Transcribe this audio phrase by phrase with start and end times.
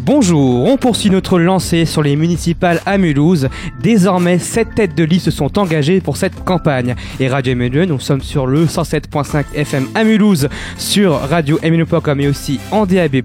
[0.00, 3.48] Bonjour, on poursuit notre lancée sur les municipales à Mulhouse.
[3.80, 6.94] Désormais, sept têtes de liste sont engagées pour cette campagne.
[7.20, 12.28] Et Radio MNE, nous sommes sur le 107.5 FM à Mulhouse, sur radio MNE.com et
[12.28, 13.22] aussi en DAB+,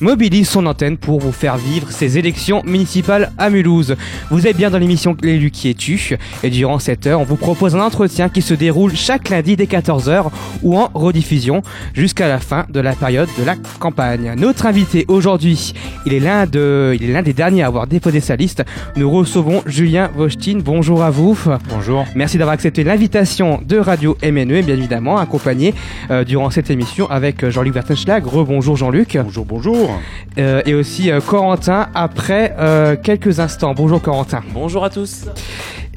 [0.00, 3.96] mobilise son antenne pour vous faire vivre ces élections municipales à Mulhouse.
[4.30, 6.16] Vous êtes bien dans l'émission L'élu qui es-tu?
[6.42, 9.64] Et durant cette heure, on vous propose un entretien qui se déroule chaque lundi dès
[9.64, 10.26] 14h
[10.62, 11.62] ou en rediffusion
[11.94, 14.34] jusqu'à la fin de la période de la campagne.
[14.36, 15.74] Notre invité aujourd'hui
[16.06, 18.64] il est l'un de, il est l'un des derniers à avoir déposé sa liste.
[18.96, 20.62] Nous recevons Julien Vostine.
[20.62, 21.38] Bonjour à vous.
[21.68, 22.06] Bonjour.
[22.14, 25.74] Merci d'avoir accepté l'invitation de Radio MNE et bien évidemment accompagné
[26.10, 28.26] euh, durant cette émission avec euh, Jean-Luc Vertenschlag.
[28.26, 29.18] Rebonjour Jean-Luc.
[29.22, 29.90] Bonjour, bonjour.
[30.38, 33.74] Euh, et aussi euh, Corentin après euh, quelques instants.
[33.74, 34.42] Bonjour Corentin.
[34.52, 35.26] Bonjour à tous.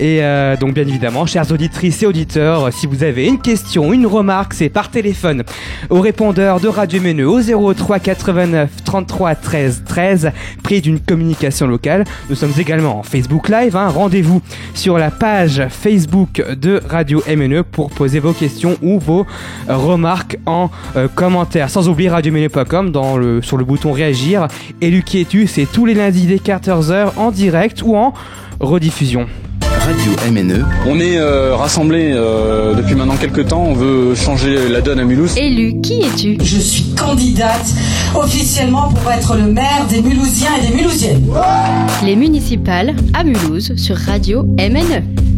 [0.02, 4.08] Et euh, donc bien évidemment, chères auditrices et auditeurs, si vous avez une question, une
[4.08, 5.44] remarque, c'est par téléphone
[5.92, 7.40] au répondeur de Radio Menu au
[7.74, 10.32] 03 89 33 13 13,
[10.64, 12.06] prix d'une communication locale.
[12.32, 13.76] Nous sommes également en Facebook Live.
[13.76, 13.90] hein.
[13.90, 14.42] Rendez-vous
[14.74, 19.28] sur la page Facebook de Radio MNE pour poser vos questions ou vos
[19.70, 21.70] remarques en euh, commentaire.
[21.70, 24.48] Sans oublier radiomenu.com dans le, sur le bouton réagir.
[24.82, 28.16] Et qui es-tu C'est tous les lundis dès 14h en direct ou en
[28.60, 29.28] rediffusion.
[29.80, 34.82] Radio MNE, On est euh, rassemblés euh, depuis maintenant quelques temps, on veut changer la
[34.82, 35.38] donne à Mulhouse.
[35.38, 36.38] Élu, qui es-tu?
[36.42, 37.66] Je suis candidate
[38.16, 41.24] officiellement pour être le maire des Mulhousiens et des Mulhousiennes.
[42.04, 44.44] Les municipales à Mulhouse sur Radio.
[44.44, 45.31] MNE.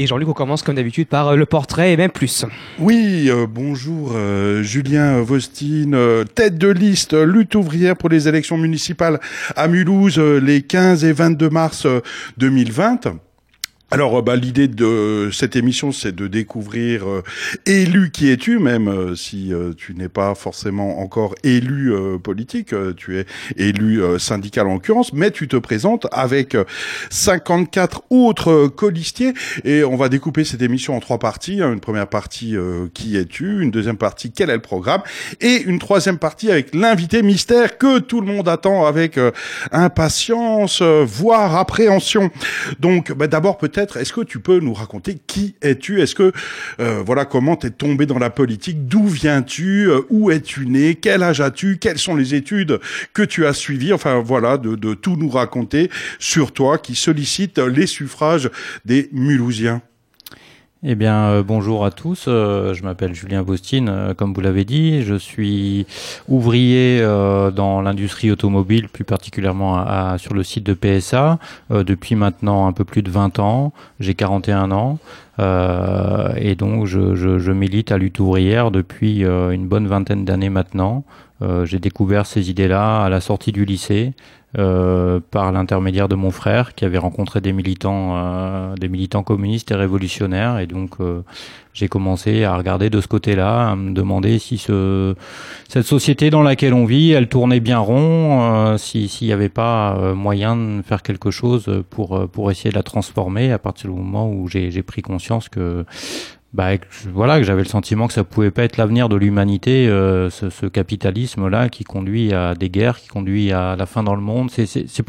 [0.00, 2.46] Et Jean-Luc, on commence comme d'habitude par euh, le portrait et même plus.
[2.78, 5.94] Oui, euh, bonjour euh, Julien Vostine,
[6.34, 9.20] tête de liste lutte ouvrière pour les élections municipales
[9.56, 12.00] à Mulhouse les 15 et 22 mars euh,
[12.38, 13.12] 2020.
[13.92, 17.22] Alors, euh, bah, l'idée de cette émission, c'est de découvrir euh,
[17.66, 22.72] élu qui es-tu, même euh, si euh, tu n'es pas forcément encore élu euh, politique,
[22.96, 26.62] tu es élu syndical en l'occurrence, mais tu te présentes avec euh,
[27.10, 29.32] 54 autres colistiers
[29.64, 31.60] et on va découper cette émission en trois parties.
[31.60, 31.72] hein.
[31.72, 32.54] Une première partie,
[32.94, 35.02] qui es-tu Une deuxième partie, quel est le programme
[35.40, 39.18] Et une troisième partie avec l'invité mystère que tout le monde attend avec
[39.72, 42.30] impatience, voire appréhension.
[42.78, 46.00] Donc, bah, d'abord peut-être, est-ce que tu peux nous raconter qui es-tu?
[46.00, 46.32] Est-ce que,
[46.80, 48.86] euh, voilà, comment t'es tombé dans la politique?
[48.86, 49.90] D'où viens-tu?
[49.90, 50.94] Euh, Où es-tu né?
[50.94, 51.78] Quel âge as-tu?
[51.78, 52.80] Quelles sont les études
[53.12, 53.92] que tu as suivies?
[53.92, 58.50] Enfin, voilà, de, de tout nous raconter sur toi qui sollicite les suffrages
[58.84, 59.82] des Mulhousiens.
[60.82, 62.24] Eh bien, euh, bonjour à tous.
[62.26, 65.02] Euh, je m'appelle Julien Bostine, euh, comme vous l'avez dit.
[65.02, 65.86] Je suis
[66.26, 67.02] ouvrier
[67.54, 69.84] dans l'industrie automobile, plus particulièrement
[70.16, 71.38] sur le site de PSA,
[71.70, 73.72] depuis maintenant un peu plus de 20 ans.
[73.98, 74.98] J'ai 41 ans.
[75.38, 81.04] Et donc, je, je- milite à lutte ouvrière depuis une bonne vingtaine d'années maintenant.
[81.64, 84.12] J'ai découvert ces idées-là à la sortie du lycée.
[84.58, 89.70] Euh, par l'intermédiaire de mon frère qui avait rencontré des militants, euh, des militants communistes
[89.70, 91.22] et révolutionnaires, et donc euh,
[91.72, 95.14] j'ai commencé à regarder de ce côté-là, à me demander si ce,
[95.68, 99.48] cette société dans laquelle on vit, elle tournait bien rond, euh, si- s'il n'y avait
[99.48, 103.52] pas euh, moyen de faire quelque chose pour pour essayer de la transformer.
[103.52, 105.84] À partir du moment où j'ai pris conscience que
[106.52, 109.86] bah, que voilà, que j'avais le sentiment que ça pouvait pas être l'avenir de l'humanité,
[109.88, 114.14] euh, ce, ce capitalisme-là qui conduit à des guerres, qui conduit à la fin dans
[114.16, 114.50] le monde.
[114.50, 115.04] C'est c'est- c'est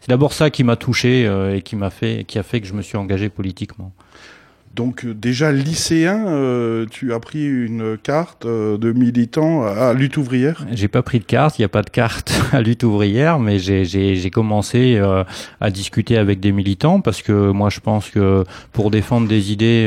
[0.00, 2.66] c'est d'abord ça qui m'a touché euh, et qui m'a fait, qui a fait que
[2.66, 3.92] je me suis engagé politiquement.
[4.74, 10.16] Donc euh, déjà lycéen, euh, tu as pris une carte euh, de militant à lutte
[10.16, 10.64] ouvrière?
[10.72, 13.58] J'ai pas pris de carte, il n'y a pas de carte à lutte ouvrière, mais
[13.58, 15.24] j'ai- j'ai j'ai commencé euh,
[15.60, 19.86] à discuter avec des militants parce que moi je pense que pour défendre des idées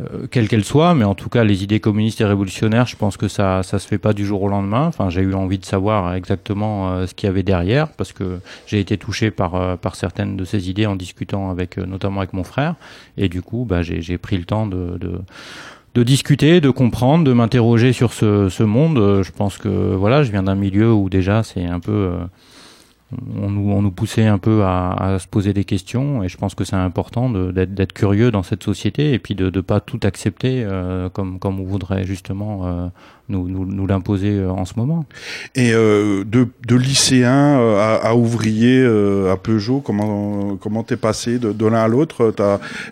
[0.00, 2.96] euh, euh, quelles qu'elles soient, mais en tout cas les idées communistes et révolutionnaires, je
[2.96, 4.86] pense que ça ça se fait pas du jour au lendemain.
[4.86, 8.40] Enfin, j'ai eu envie de savoir exactement euh, ce qu'il y avait derrière parce que
[8.66, 12.20] j'ai été touché par euh, par certaines de ces idées en discutant avec euh, notamment
[12.20, 12.74] avec mon frère
[13.16, 15.20] et du coup, bah j'ai pris le temps de, de
[15.96, 18.98] de discuter, de comprendre, de m'interroger sur ce, ce monde.
[18.98, 22.18] Euh, Je pense que voilà, je viens d'un milieu où déjà c'est un peu, euh,
[23.40, 26.36] on nous, on nous poussait un peu à, à se poser des questions, et je
[26.36, 30.00] pense que c'est important d'être curieux dans cette société et puis de ne pas tout
[30.02, 32.86] accepter euh, comme comme on voudrait justement euh,
[33.28, 35.04] nous, nous, nous l'imposer euh, en ce moment.
[35.54, 40.96] Et euh, de, de lycéen euh, à, à ouvrier euh, à Peugeot, comment comment t'es
[40.96, 42.34] passé de, de l'un à l'autre?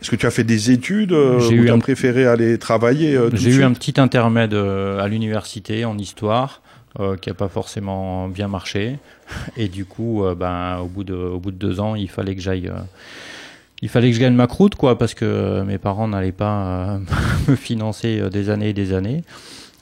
[0.00, 3.50] Est-ce que tu as fait des études J'ai ou eu un- préféré aller travailler J'ai
[3.50, 6.62] eu un petit intermède à l'université en histoire
[7.00, 8.98] euh, qui a pas forcément bien marché.
[9.56, 12.34] Et du coup, euh, ben, au, bout de, au bout de deux ans, il fallait
[12.34, 12.68] que j'aille.
[12.68, 12.80] euh,
[13.82, 16.98] il fallait que je gagne ma croûte, quoi, parce que euh, mes parents n'allaient pas
[17.48, 19.22] me financer des années et des années.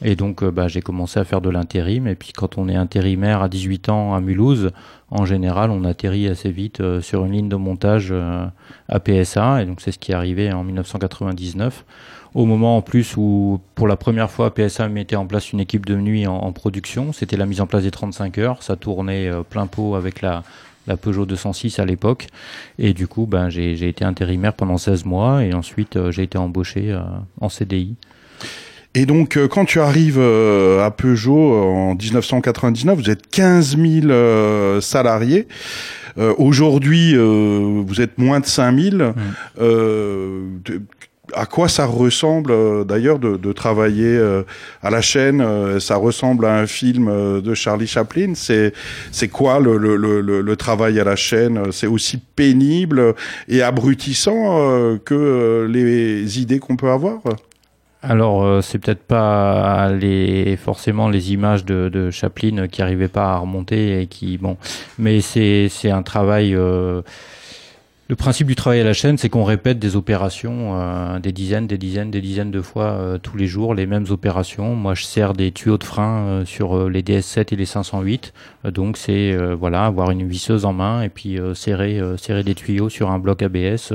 [0.04, 2.08] Et donc, bah, j'ai commencé à faire de l'intérim.
[2.08, 4.72] Et puis, quand on est intérimaire à 18 ans à Mulhouse,
[5.10, 8.12] en général, on atterrit assez vite sur une ligne de montage
[8.88, 9.62] à PSA.
[9.62, 11.84] Et donc, c'est ce qui est arrivé en 1999
[12.34, 15.86] au moment en plus où pour la première fois PSA mettait en place une équipe
[15.86, 17.12] de nuit en, production.
[17.12, 18.62] C'était la mise en place des 35 heures.
[18.62, 20.42] Ça tournait euh, plein pot avec la,
[20.86, 22.26] la Peugeot 206 à l'époque.
[22.78, 26.38] Et du coup, ben, j'ai été intérimaire pendant 16 mois et ensuite euh, j'ai été
[26.38, 27.00] embauché euh,
[27.40, 27.96] en CDI.
[28.94, 35.48] Et donc, quand tu arrives à Peugeot en 1999, vous êtes 15 000 salariés.
[36.36, 39.14] Aujourd'hui, vous êtes moins de 5 000
[41.34, 44.42] à quoi ça ressemble euh, d'ailleurs de, de, travailler euh,
[44.82, 48.32] à la chaîne euh, Ça ressemble à un film de Charlie Chaplin?
[48.34, 48.72] C'est
[49.10, 51.72] c'est quoi le, le, le, le, travail à la chaîne?
[51.72, 53.14] C'est aussi pénible
[53.48, 57.20] et abrutissant que les idées qu'on peut avoir?
[58.02, 63.38] Alors, c'est peut-être pas les, forcément les images de, de Chaplin qui arrivaient pas à
[63.38, 64.56] remonter et qui bon,
[64.98, 66.56] mais c'est un travail
[68.12, 71.66] le principe du travail à la chaîne, c'est qu'on répète des opérations euh, des dizaines,
[71.66, 74.74] des dizaines, des dizaines de fois euh, tous les jours, les mêmes opérations.
[74.74, 78.34] Moi, je sers des tuyaux de frein euh, sur les DS7 et les 508.
[78.64, 83.10] donc, c'est voilà, avoir une visseuse en main et puis serrer, serrer des tuyaux sur
[83.10, 83.94] un bloc ABS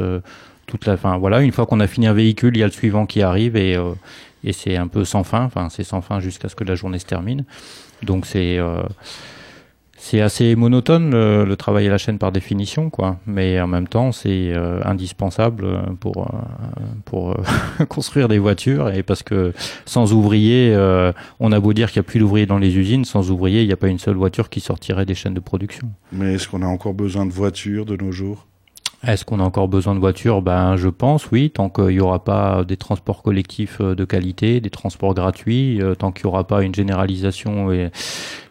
[0.66, 1.16] toute la fin.
[1.20, 3.56] Voilà, une fois qu'on a fini un véhicule, il y a le suivant qui arrive
[3.56, 3.78] et,
[4.44, 5.44] et c'est un peu sans fin.
[5.44, 7.44] Enfin, c'est sans fin jusqu'à ce que la journée se termine.
[8.02, 8.58] Donc, c'est
[10.10, 13.20] c'est assez monotone le, travail à la chaîne par définition, quoi.
[13.26, 15.68] Mais en même temps, c'est euh, indispensable
[16.00, 16.38] pour euh,
[17.04, 19.52] pour euh, construire des voitures et parce que
[19.86, 20.74] sans ouvriers,
[21.42, 23.68] on a beau dire qu'il n'y a plus d'ouvriers dans les usines, sans ouvriers, il
[23.68, 25.90] n'y a pas une seule voiture qui sortirait des chaînes de production.
[26.14, 28.48] Mais est-ce qu'on a encore besoin de voitures de nos jours?
[29.06, 30.42] Est-ce qu'on a encore besoin de voitures?
[30.42, 34.70] Ben, je pense, oui, tant qu'il n'y aura pas des transports collectifs de qualité, des
[34.70, 37.92] transports gratuits, tant qu'il n'y aura pas une généralisation et,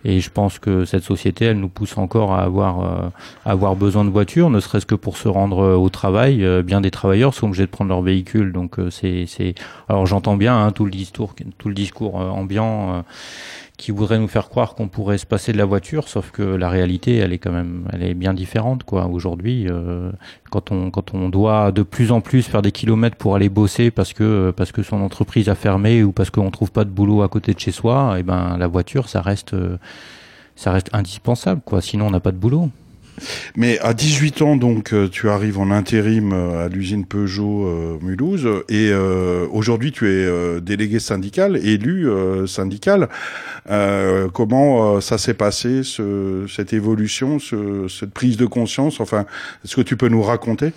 [0.07, 3.09] et je pense que cette société, elle nous pousse encore à avoir, euh,
[3.45, 6.45] avoir besoin de voitures, ne serait-ce que pour se rendre euh, au travail.
[6.45, 9.57] Euh, bien des travailleurs sont obligés de prendre leur véhicule, donc c'est, c'est.
[9.89, 13.05] Alors j'entends bien hein, tout le discours, tout le discours ambiant
[13.77, 16.71] qui voudrait nous faire croire qu'on pourrait se passer de la voiture, sauf que la
[16.71, 19.07] réalité, elle est quand même, elle est bien différente, quoi.
[19.07, 20.11] Aujourd'hui, euh,
[20.51, 23.91] quand on quand on doit de plus en plus faire des kilomètres pour aller bosser
[23.91, 27.23] parce que parce que son entreprise a fermé ou parce qu'on trouve pas de boulot
[27.23, 29.55] à côté de chez soi, et eh ben la voiture, ça reste
[30.57, 31.83] ça reste indispensable, quoi.
[31.83, 32.71] Sinon, on n'a pas de boulot.
[33.57, 37.99] Mais à 18 ans, donc, euh, tu arrives en intérim euh, à l'usine Peugeot euh,
[38.03, 38.93] Mulhouse, et
[39.51, 42.09] aujourd'hui, tu es délégué syndical, élu
[42.47, 43.09] syndical.
[44.33, 49.01] comment ça s'est passé, ce, cette évolution, ce, cette prise de conscience?
[49.01, 49.27] Enfin,
[49.65, 50.73] est-ce que tu peux nous raconter?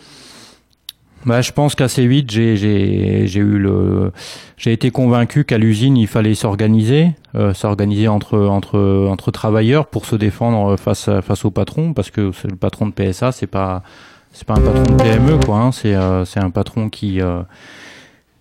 [1.25, 4.11] Bah, je pense qu'assez vite, j'ai, j'ai, j'ai eu le,
[4.57, 10.05] j'ai été convaincu qu'à l'usine, il fallait s'organiser, euh, s'organiser entre, entre, entre travailleurs pour
[10.05, 13.83] se défendre face, face au patron, parce que le patron de PSA, c'est pas,
[14.31, 15.57] c'est pas un patron de PME, quoi.
[15.57, 17.41] Hein, c'est, euh, c'est un patron qui, euh,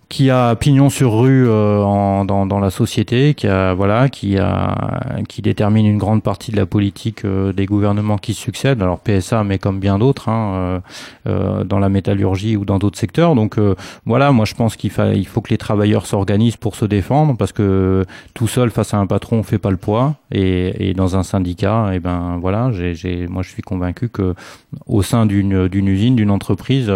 [0.09, 4.39] qui a pignon sur rue euh, en, dans, dans, la société, qui a voilà, qui
[4.39, 8.81] a qui détermine une grande partie de la politique euh, des gouvernements qui succèdent.
[8.81, 10.81] Alors PSA, mais comme bien d'autres, hein,
[11.27, 13.35] euh, dans la métallurgie ou dans d'autres secteurs.
[13.35, 13.57] Donc
[14.05, 17.37] voilà, moi je pense qu'il faut il faut que les travailleurs s'organisent pour se défendre,
[17.37, 18.03] parce que
[18.33, 20.15] tout seul face à un patron, on fait pas le poids.
[20.31, 24.33] Et, et dans un syndicat, et eh ben voilà, j'ai, moi je suis convaincu que
[24.87, 26.91] au sein d'une d'une usine, d'une entreprise,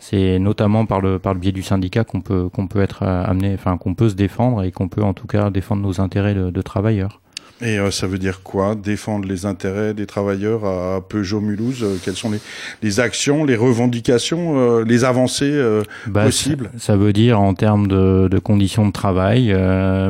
[0.00, 3.24] c'est notamment par le par le biais du syndicat qu'on peut qu'on peut être euh,
[3.24, 6.34] amené, enfin qu'on peut se défendre et qu'on peut en tout cas défendre nos intérêts
[6.34, 7.20] de, travailleurs.
[7.62, 8.74] Et euh, ça veut dire quoi?
[8.74, 12.40] Défendre les intérêts des travailleurs à Peugeot Mulhouse euh, Quelles sont les,
[12.82, 15.60] les, actions, les revendications, les avancées
[16.06, 16.70] bah, possibles?
[16.78, 19.54] ça, veut dire en termes de, de conditions de travail,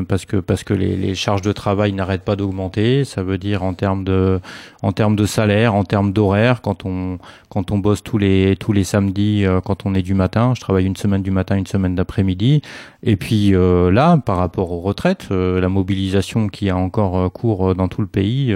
[0.08, 3.04] parce que parce que les, les charges de travail n'arrêtent pas d'augmenter.
[3.04, 4.40] Ça veut dire en termes de
[4.82, 8.72] en termes de salaire, en termes d'horaire, quand on quand on bosse tous les tous
[8.72, 11.66] les samedis, euh, quand on est du matin, je travaille une semaine du matin, une
[11.66, 12.62] semaine d'après-midi.
[13.02, 17.74] Et puis euh, là, par rapport aux retraites, euh, la mobilisation qui a encore cours
[17.74, 18.54] dans tout le pays,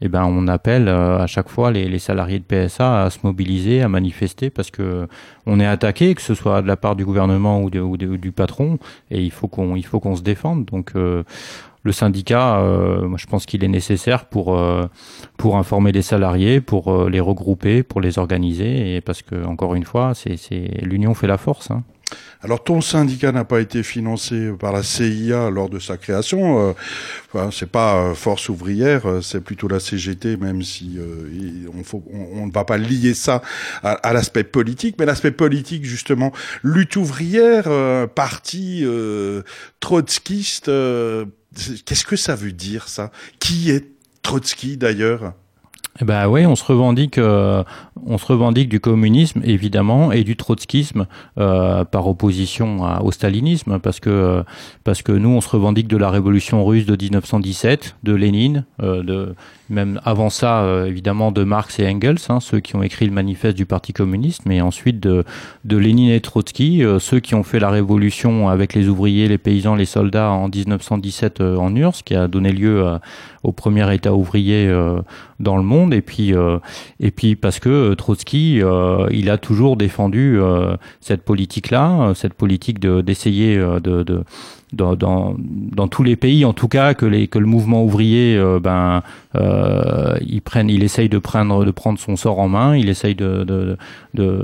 [0.00, 3.82] eh ben on appelle à chaque fois les, les, salariés de PSA à se mobiliser,
[3.82, 5.08] à manifester parce que
[5.46, 8.78] on est attaqué, que ce soit de la part du gouvernement ou, ou, du patron,
[9.10, 10.64] et il faut qu'on il faut qu'on se défende.
[10.66, 10.92] Donc
[11.84, 14.86] le syndicat, euh, moi, je pense qu'il est nécessaire pour euh,
[15.36, 19.74] pour informer les salariés, pour euh, les regrouper, pour les organiser, et parce que encore
[19.74, 20.38] une fois, c'est
[20.82, 21.70] l'union fait la force.
[21.70, 21.84] Hein.
[22.42, 26.74] Alors ton syndicat n'a pas été financé par la CIA lors de sa création.
[27.34, 32.46] Euh, c'est pas euh, Force ouvrière, euh, c'est plutôt la CGT, même si euh, on,
[32.46, 33.42] ne va pas lier ça
[33.82, 34.96] à, l'aspect politique.
[34.98, 36.32] Mais l'aspect politique, justement,
[36.62, 37.64] lutte ouvrière,
[38.14, 38.84] parti
[39.80, 40.70] trotskiste,
[41.86, 43.10] Qu'est-ce que ça veut dire ça?
[43.38, 43.86] Qui est
[44.22, 45.34] Trotsky d'ailleurs?
[46.00, 47.62] Eh ben oui, on se revendique, euh,
[48.06, 51.06] on se revendique du communisme évidemment et du trotskisme
[51.38, 54.44] euh, par opposition au stalinisme, parce que
[54.82, 59.02] parce que nous on se revendique de la révolution russe de 1917, de Lénine, euh,
[59.02, 59.34] de
[59.70, 63.12] même avant ça, euh, évidemment, de Marx et Engels, hein, ceux qui ont écrit le
[63.12, 65.24] manifeste du Parti communiste, mais ensuite de,
[65.64, 69.38] de Lénine et Trotsky, euh, ceux qui ont fait la révolution avec les ouvriers, les
[69.38, 72.84] paysans, les soldats en 1917 euh, en URSS, qui a donné lieu
[73.42, 74.70] au premier État ouvrier
[75.40, 76.32] dans le monde, et puis,
[77.00, 78.62] et puis parce que Trotsky,
[79.10, 80.38] il a toujours défendu
[81.00, 84.24] cette politique-là, cette politique d'essayer de, de
[84.74, 88.36] dans, dans, dans, tous les pays, en tout cas, que, les, que le mouvement ouvrier,
[88.36, 89.02] euh, ben,
[89.36, 93.44] euh, il, il essaye de prendre, de prendre son sort en main, il essaye de,
[93.44, 93.76] de,
[94.14, 94.42] de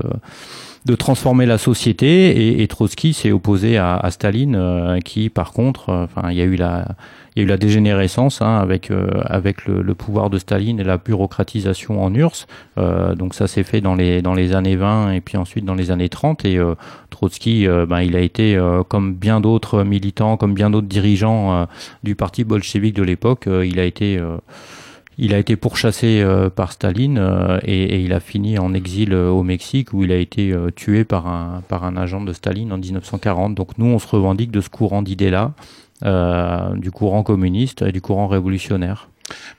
[0.87, 6.31] de transformer la société et, Trotsky s'est opposé à, Staline euh, qui par contre enfin
[6.31, 6.89] il y a eu la
[7.41, 10.85] il y a eu la dégénérescence hein, avec euh, avec le, pouvoir de Staline et
[10.85, 12.47] la bureaucratisation en URSS.
[12.77, 15.75] Euh, donc ça s'est fait dans les dans les années 20 et puis ensuite dans
[15.75, 16.75] les années 30 et euh,
[17.09, 21.67] Trotsky ben, il a été comme bien d'autres militants, comme bien d'autres dirigeants
[22.03, 24.21] du parti bolchevique de l'époque, il a été
[25.19, 27.19] il a été pourchassé par Staline
[27.65, 31.27] et, et, il a fini en exil au Mexique où il a été tué par
[31.27, 33.55] un, par un agent de Staline en 1940.
[33.55, 35.53] Donc nous, on se revendique de ce courant d'idées-là.
[36.02, 39.11] Euh, du courant communiste et du courant révolutionnaire.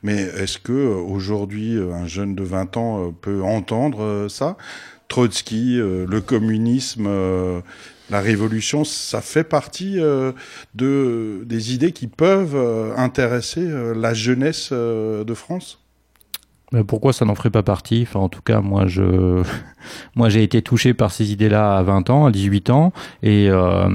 [0.01, 4.57] Mais est-ce que euh, aujourd'hui euh, un jeune de 20 ans peut entendre ça?
[5.07, 7.10] Trotsky, le communisme,
[8.10, 12.55] la révolution, ça fait partie de des idées qui peuvent
[12.95, 15.81] intéresser la jeunesse de France?
[16.71, 18.05] Mais pourquoi ça n'en ferait pas partie?
[18.07, 19.43] Enfin, en tout cas, moi, je,
[20.15, 22.93] moi, j'ai été touché par ces idées-là à 20 ans, à 18 ans,
[23.24, 23.89] et euh,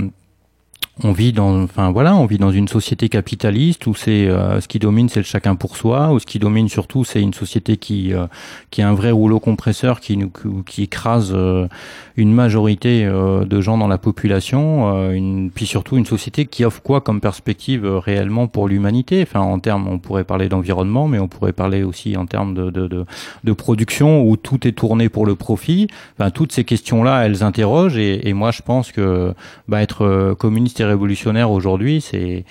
[1.05, 4.69] on vit dans, enfin voilà, on vit dans une société capitaliste où c'est euh, ce
[4.69, 7.77] qui domine, c'est le chacun pour soi, où ce qui domine surtout, c'est une société
[7.77, 8.27] qui euh,
[8.71, 10.31] qui a un vrai rouleau compresseur qui nous
[10.65, 11.69] qui écrase euh,
[12.17, 17.03] une majorité de gens dans la population, une, puis surtout une société qui offre quoi
[17.03, 19.23] comme perspective réellement pour l'humanité?
[19.23, 22.71] Enfin, en termes, on pourrait parler d'environnement, mais on pourrait parler aussi en termes de,
[22.71, 23.05] de, de,
[23.45, 25.89] de, production où tout est tourné pour le profit.
[26.33, 29.35] Toutes ces questions-là, elles interrogent et, et moi, je pense que
[29.69, 32.45] bah, être communiste révolutionnaire aujourd'hui, c'est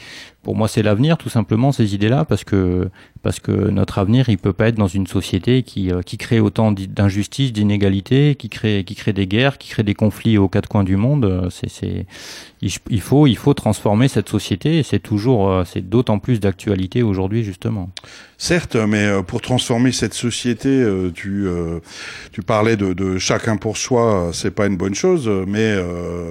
[0.45, 2.89] pour moi c'est l'avenir tout simplement ces idées-là parce que
[3.23, 6.39] parce que notre avenir il peut pas être dans une société qui euh, qui crée
[6.39, 10.69] autant d'injustices, d'inégalités, qui crée qui crée des guerres, qui crée des conflits aux quatre
[10.69, 11.49] coins du monde.
[11.49, 12.05] C'est c'est
[12.61, 17.01] il faut il faut transformer cette société et c'est toujours euh, c'est d'autant plus d'actualité
[17.01, 17.89] aujourd'hui justement.
[18.37, 20.85] Certes, mais euh, pour transformer cette société,
[21.15, 21.47] tu
[22.31, 25.75] tu parlais de, de chacun pour soi, c'est pas une bonne chose, mais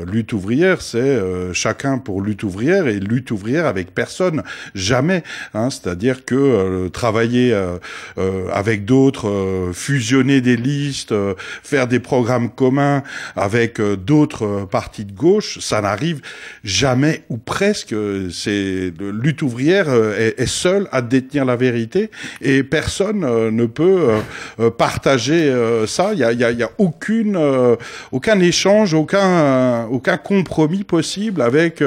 [0.07, 1.19] lutte ouvrière, c'est
[1.53, 4.43] chacun pour lutte ouvrière et lutte ouvrière avec personne personne,
[4.75, 5.23] jamais.
[5.55, 7.79] Hein, C'est-à-dire que euh, travailler euh,
[8.19, 11.15] euh, avec d'autres, fusionner des listes,
[11.63, 13.03] faire des programmes communs
[13.35, 16.21] avec d'autres partis de gauche, ça n'arrive
[16.65, 17.95] jamais ou presque.
[18.31, 22.11] C'est lutte ouvrière est, est, seule à détenir la vérité
[22.43, 23.21] et personne
[23.61, 24.09] ne peut
[24.77, 25.41] partager
[25.87, 26.13] ça.
[26.13, 27.39] Il y a, y a, y a aucune,
[28.13, 31.83] aucun échange, aucun, aucun compromis possible avec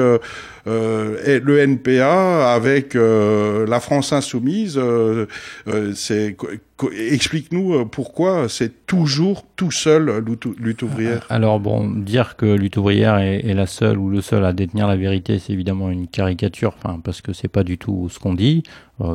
[0.68, 4.78] euh, le NPA avec euh, la France insoumise.
[4.78, 5.26] Euh,
[5.94, 6.36] c'est
[6.92, 10.22] explique-nous pourquoi c'est toujours tout seul
[10.58, 11.26] lutte ouvrière.
[11.30, 14.86] Alors bon, dire que lutte ouvrière est, est, la seule ou le seul à détenir
[14.86, 18.34] la vérité, c'est évidemment une caricature, enfin parce que c'est pas du tout ce qu'on
[18.34, 18.62] dit.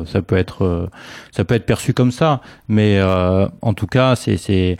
[0.04, 0.90] ça peut être,
[1.32, 4.76] ça peut être perçu comme ça, mais en tout cas, c'est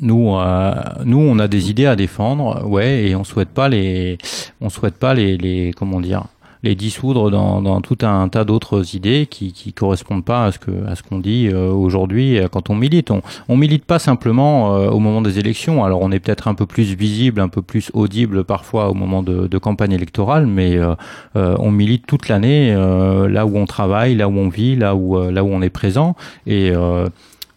[0.00, 0.74] nous, euh,
[1.04, 4.18] nous, on a des idées à défendre, ouais, et on souhaite pas les,
[4.60, 6.24] on souhaite pas les, les comment dire,
[6.64, 10.58] les dissoudre dans, dans tout un tas d'autres idées qui, qui correspondent pas à ce
[10.58, 13.10] que, à ce qu'on dit euh, aujourd'hui euh, quand on milite.
[13.10, 15.84] On, on milite pas simplement euh, au moment des élections.
[15.84, 19.22] Alors, on est peut-être un peu plus visible, un peu plus audible parfois au moment
[19.22, 20.96] de, de campagne électorale, mais euh,
[21.34, 25.44] on milite toute l'année là où on travaille, là où on vit, là où, là
[25.44, 26.72] où on est présent et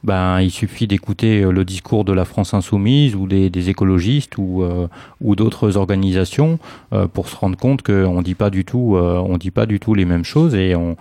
[0.04, 4.64] ben, il suffit d'écouter euh, le discours de la France insoumise ou des, écologistes ou,
[4.64, 4.88] euh,
[5.22, 6.60] ou d'autres organisations
[6.94, 9.80] euh, pour se rendre compte qu'on dit pas du tout, euh, on dit pas du
[9.80, 10.96] tout les mêmes choses et on,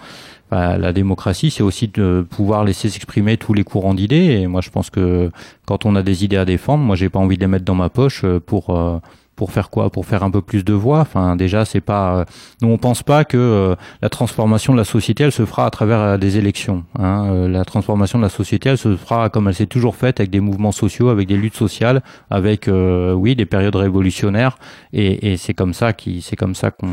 [0.50, 4.40] ben, la démocratie, c'est aussi de pouvoir laisser s'exprimer tous les courants d'idées.
[4.40, 5.30] Et moi, je pense que
[5.64, 7.76] quand on a des idées à défendre, moi, j'ai pas envie de les mettre dans
[7.76, 9.00] ma poche pour
[9.36, 9.90] pour faire quoi?
[9.90, 11.00] Pour faire un peu plus de voix?
[11.00, 12.18] Enfin, déjà, c'est pas.
[12.18, 12.24] Euh,
[12.62, 15.70] nous, on pense pas que euh, la transformation de la société, elle se fera à
[15.70, 16.84] travers euh, des élections.
[16.98, 17.48] Hein.
[17.48, 20.40] la transformation de la société, elle se fera comme elle s'est toujours faite, avec des
[20.40, 24.58] mouvements sociaux, avec des luttes sociales, avec oui des périodes révolutionnaires.
[24.92, 26.88] Et, et c'est comme ça qui, c'est comme ça qu'on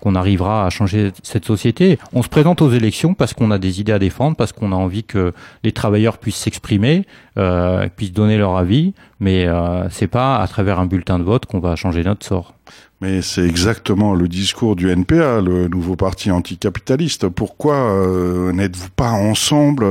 [0.00, 1.98] qu'on arrivera à changer cette société.
[2.12, 4.76] On se présente aux élections parce qu'on a des idées à défendre, parce qu'on a
[4.76, 5.32] envie que
[5.64, 7.06] les travailleurs puissent s'exprimer,
[7.38, 11.46] euh, puissent donner leur avis, mais euh, c'est pas à travers un bulletin de vote
[11.46, 12.54] qu'on va changer notre sort.
[13.02, 17.28] Mais c'est exactement le discours du NPA, le nouveau parti anticapitaliste.
[17.28, 19.84] Pourquoi euh, n'êtes-vous pas ensemble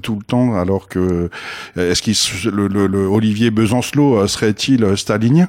[0.00, 1.28] tout le temps alors que
[1.76, 5.48] est-ce le, Olivier Besancelot serait-il stalinien?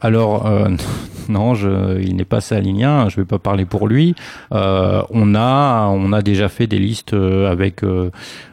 [0.00, 0.68] Alors euh,
[1.28, 3.08] non, je, il n'est pas salinien.
[3.08, 4.14] Je ne vais pas parler pour lui.
[4.52, 7.82] Euh, on a, on a déjà fait des listes euh, avec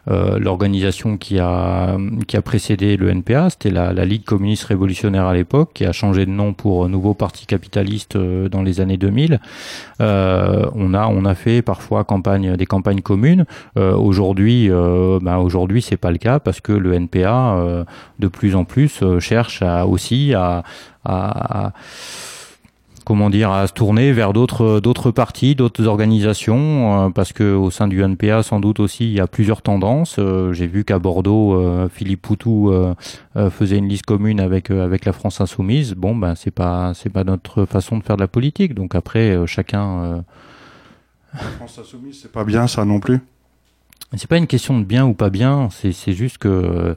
[0.09, 1.97] euh, euh, l'organisation qui a
[2.27, 3.49] qui a précédé le NPA.
[3.49, 7.13] C'était la, la, Ligue communiste révolutionnaire à l'époque, qui a changé de nom pour Nouveau
[7.13, 9.39] Parti capitaliste dans les années 2000.
[9.99, 13.45] on a on a fait parfois campagne des campagnes communes.
[13.75, 17.85] aujourd'hui, ben aujourd'hui c'est pas le cas parce que le NPA
[18.19, 20.63] de plus en plus cherche à, aussi à
[21.07, 21.73] à,
[23.07, 27.71] comment dire à se tourner vers d'autres d'autres partis, d'autres organisations euh, parce que au
[27.71, 30.17] sein du NPA sans doute aussi il y a plusieurs tendances.
[30.19, 32.69] Euh, j'ai vu qu'à Bordeaux euh, Philippe Poutou
[33.49, 35.93] faisait une liste commune avec avec la France insoumise.
[35.93, 38.73] Bon ben c'est pas c'est pas notre façon de faire de la politique.
[38.73, 40.25] Donc après chacun
[41.33, 43.21] la France insoumise c'est pas bien ça non plus?
[44.17, 46.93] C'est pas une question de bien ou pas bien, c'est c'est juste que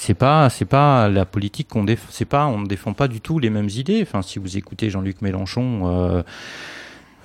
[0.00, 3.20] c'est pas c'est pas la politique qu'on défend c'est pas on ne défend pas du
[3.20, 4.00] tout les mêmes idées.
[4.00, 6.22] Enfin si vous écoutez Jean-Luc Mélenchon euh,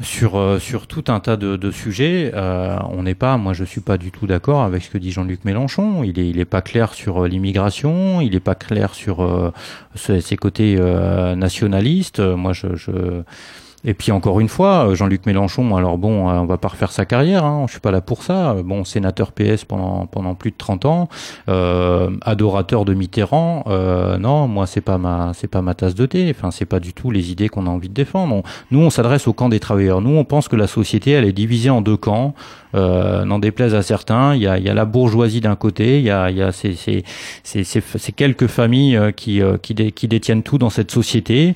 [0.02, 3.64] sur euh, sur tout un tas de, de sujets euh, on n'est pas moi je
[3.64, 6.04] suis pas du tout d'accord avec ce que dit Jean-Luc Mélenchon.
[6.04, 9.54] Il est il est pas clair sur euh, l'immigration il est pas clair sur euh,
[9.96, 10.76] ses, ses, côtés
[11.38, 12.20] nationalistes.
[12.20, 12.92] Moi je, je
[13.86, 16.92] et puis encore une fois, euh, Jean-Luc Mélenchon, alors bon, euh, on va pas refaire
[16.92, 18.56] sa carrière, hein, je suis pas là pour ça.
[18.66, 21.10] Bon, sénateur PS pendant pendant plus de 30 ans,
[21.50, 26.08] euh, adorateur de Mitterrand, euh, non, moi c'est pas ma c'est pas ma tasse de
[26.08, 26.34] thé.
[26.36, 28.42] Enfin, c'est pas du tout les idées qu'on a envie de défendre.
[28.72, 30.02] nous, on s'adresse au camp des travailleurs.
[30.02, 32.34] Nous, on pense que la société, elle est divisée en deux camps.
[32.74, 36.04] Euh, n'en déplaise à certains, il y a, y a la bourgeoisie d'un côté, il
[36.04, 37.06] y a, y a ces, ces,
[37.44, 41.56] ces, ces quelques familles qui, qui, dé, qui détiennent tout dans cette société,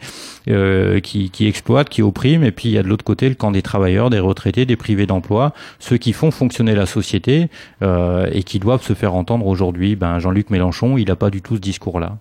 [0.49, 3.35] euh, qui, qui exploitent, qui oppriment, et puis il y a de l'autre côté le
[3.35, 7.49] camp des travailleurs, des retraités, des privés d'emploi, ceux qui font fonctionner la société
[7.81, 9.95] euh, et qui doivent se faire entendre aujourd'hui.
[9.95, 12.17] Ben, Jean-Luc Mélenchon, il n'a pas du tout ce discours-là.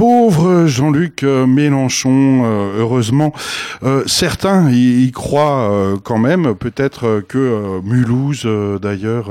[0.00, 3.34] Pauvre Jean-Luc euh, Mélenchon, euh, heureusement,
[3.82, 6.54] euh, certains y, croient quand même.
[6.54, 8.48] Peut-être que Mulhouse,
[8.80, 9.30] d'ailleurs,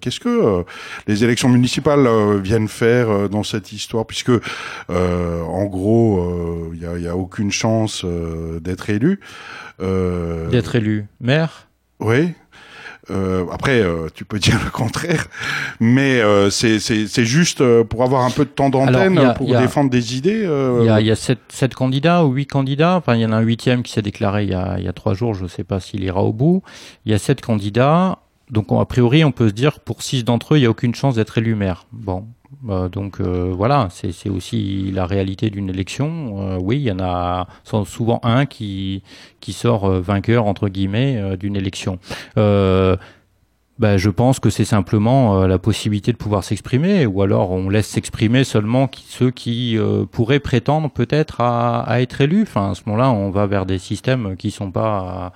[0.00, 0.64] qu'est-ce que
[1.08, 2.06] les élections municipales
[2.40, 4.30] viennent faire dans cette histoire, puisque
[4.88, 8.06] en gros, il n'y a, a, aucune chance
[8.60, 9.18] d'être élu.
[9.80, 11.66] d'être élu maire?
[11.98, 12.34] Oui.
[13.10, 15.26] Euh, après, euh, tu peux dire le contraire,
[15.80, 20.16] mais euh, c'est juste euh, pour avoir un peu de temps d'antenne, pour défendre des
[20.16, 20.48] idées.
[20.80, 22.96] Il y a, y a sept, sept, candidats ou huit candidats.
[22.96, 24.88] Enfin, il y en a un huitième qui s'est déclaré il y, a, il y
[24.88, 25.34] a trois jours.
[25.34, 26.62] Je ne sais pas s'il ira au bout.
[27.04, 28.18] Il y a sept candidats.
[28.50, 30.94] Donc, a priori, on peut se dire pour six d'entre eux, il n'y a aucune
[30.94, 31.86] chance d'être élu maire.
[31.92, 36.36] Bon, euh, donc euh, voilà, c'est aussi la réalité d'une élection.
[36.38, 37.46] Euh, oui, il y en a
[37.84, 39.02] souvent un qui,
[39.40, 41.98] qui sort vainqueur, entre guillemets, d'une élection.
[43.80, 47.88] Ben, je pense que c'est simplement la possibilité de pouvoir s'exprimer, ou alors on laisse
[47.88, 49.76] s'exprimer seulement ceux qui
[50.12, 52.42] pourraient prétendre peut-être à, à, être élus.
[52.42, 55.32] Enfin, à ce moment-là, on va vers des systèmes qui sont pas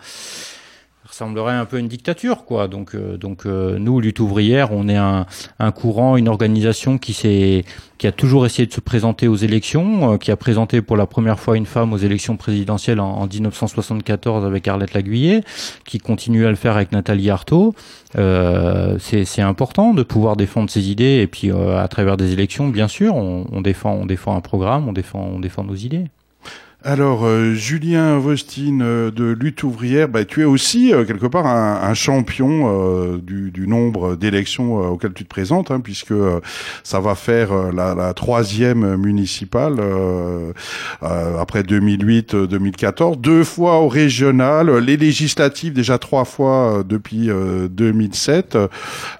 [1.14, 2.68] semblerait un peu une dictature, quoi.
[2.68, 5.26] Donc, euh, donc euh, nous, lutte ouvrière, on est un,
[5.58, 7.64] un courant, une organisation qui s'est,
[7.98, 11.06] qui a toujours essayé de se présenter aux élections, euh, qui a présenté pour la
[11.06, 15.42] première fois une femme aux élections présidentielles en, en 1974 avec Arlette Laguillet,
[15.84, 17.74] qui continue à le faire avec Nathalie Arthaud.
[18.14, 23.14] c'est important de pouvoir défendre ses idées et puis à travers des élections, bien sûr,
[23.14, 26.06] on, on, défend, on défend un programme, on défend, on défend nos idées.
[26.84, 31.44] Alors, euh, Julien Vostine euh, de Lutte ouvrière, bah, tu es aussi euh, quelque part
[31.44, 36.14] un, champion euh, du, nombre d'élections auxquelles tu te présentes, hein, puisque
[36.84, 39.80] ça va faire la, la, troisième municipale
[41.02, 47.28] après 2008-2014, deux fois au régional, les législatives déjà trois fois depuis
[47.70, 48.56] 2007.
[48.56, 48.68] Hein,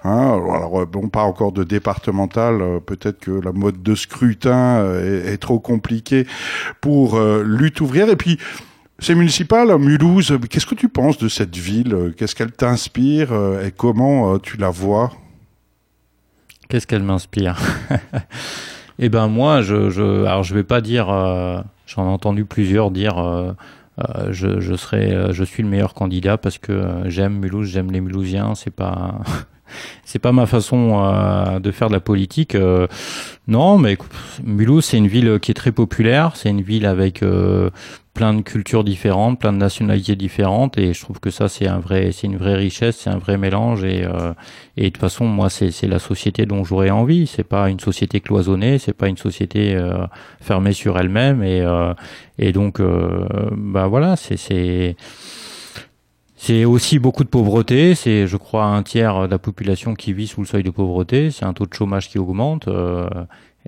[0.03, 5.59] alors bon, pas encore de départemental, peut-être que la mode de scrutin est, est trop
[5.59, 6.25] compliquée
[6.81, 7.19] pour
[7.55, 8.09] lutte ouvrière.
[8.09, 8.37] Et puis,
[8.99, 10.37] c'est municipal, Mulhouse.
[10.49, 13.31] Qu'est-ce que tu penses de cette ville Qu'est-ce qu'elle t'inspire
[13.63, 15.11] et comment euh, tu la vois?
[16.67, 17.57] Qu'est-ce qu'elle m'inspire?
[19.01, 21.09] Eh ben moi, je, je, alors je vais pas dire.
[21.09, 23.17] Euh, j'en ai entendu plusieurs dire.
[23.17, 23.53] Euh,
[24.31, 28.55] je, je, serai, je suis le meilleur candidat parce que j'aime Mulhouse, j'aime les Mulhousiens.
[28.55, 29.21] C'est pas
[30.03, 32.55] c'est pas ma façon euh, de faire de la politique.
[32.55, 32.87] Euh,
[33.47, 33.97] non, mais
[34.43, 36.35] Mulhouse, c'est une ville qui est très populaire.
[36.35, 37.69] C'est une ville avec euh,
[38.13, 41.79] plein de cultures différentes, plein de nationalités différentes, et je trouve que ça, c'est un
[41.79, 43.83] vrai, c'est une vraie richesse, c'est un vrai mélange.
[43.83, 44.05] Et,
[44.75, 47.27] et de toute façon, moi, c'est la société dont j'aurais envie.
[47.27, 49.79] C'est pas une société cloisonnée, c'est pas une société
[50.41, 51.43] fermée sur elle-même.
[51.43, 51.65] Et,
[52.37, 52.81] et donc,
[53.51, 54.97] bah voilà, c'est c'est
[56.65, 57.95] aussi beaucoup de pauvreté.
[57.95, 61.31] C'est, je crois, un tiers de la population qui vit sous le seuil de pauvreté.
[61.31, 62.67] C'est un taux de chômage qui augmente.
[62.67, 63.09] Euh,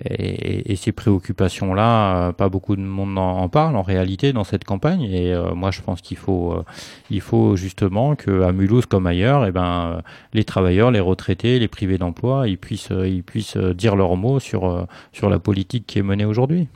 [0.02, 4.64] et, et, ces préoccupations-là, euh, pas beaucoup de monde en, parle en réalité dans cette
[4.64, 5.02] campagne.
[5.02, 6.64] Et euh, moi, je pense qu'il faut,
[7.10, 11.68] il faut justement que à Mulhouse comme ailleurs, eh ben, les travailleurs, les retraités, les
[11.68, 16.02] privés d'emploi, ils puissent, ils puissent dire leurs mots sur sur la politique qui est
[16.02, 16.68] menée aujourd'hui.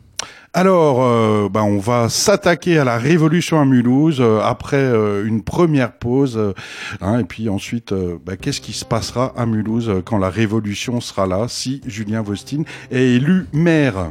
[0.56, 5.42] Alors, euh, bah, on va s'attaquer à la révolution à Mulhouse euh, après euh, une
[5.42, 6.54] première pause.
[7.02, 7.92] Hein, et puis ensuite,
[8.24, 12.64] bah, qu'est-ce qui se passera à Mulhouse quand la révolution sera là, si Julien Vostine
[12.90, 14.10] est élu maire?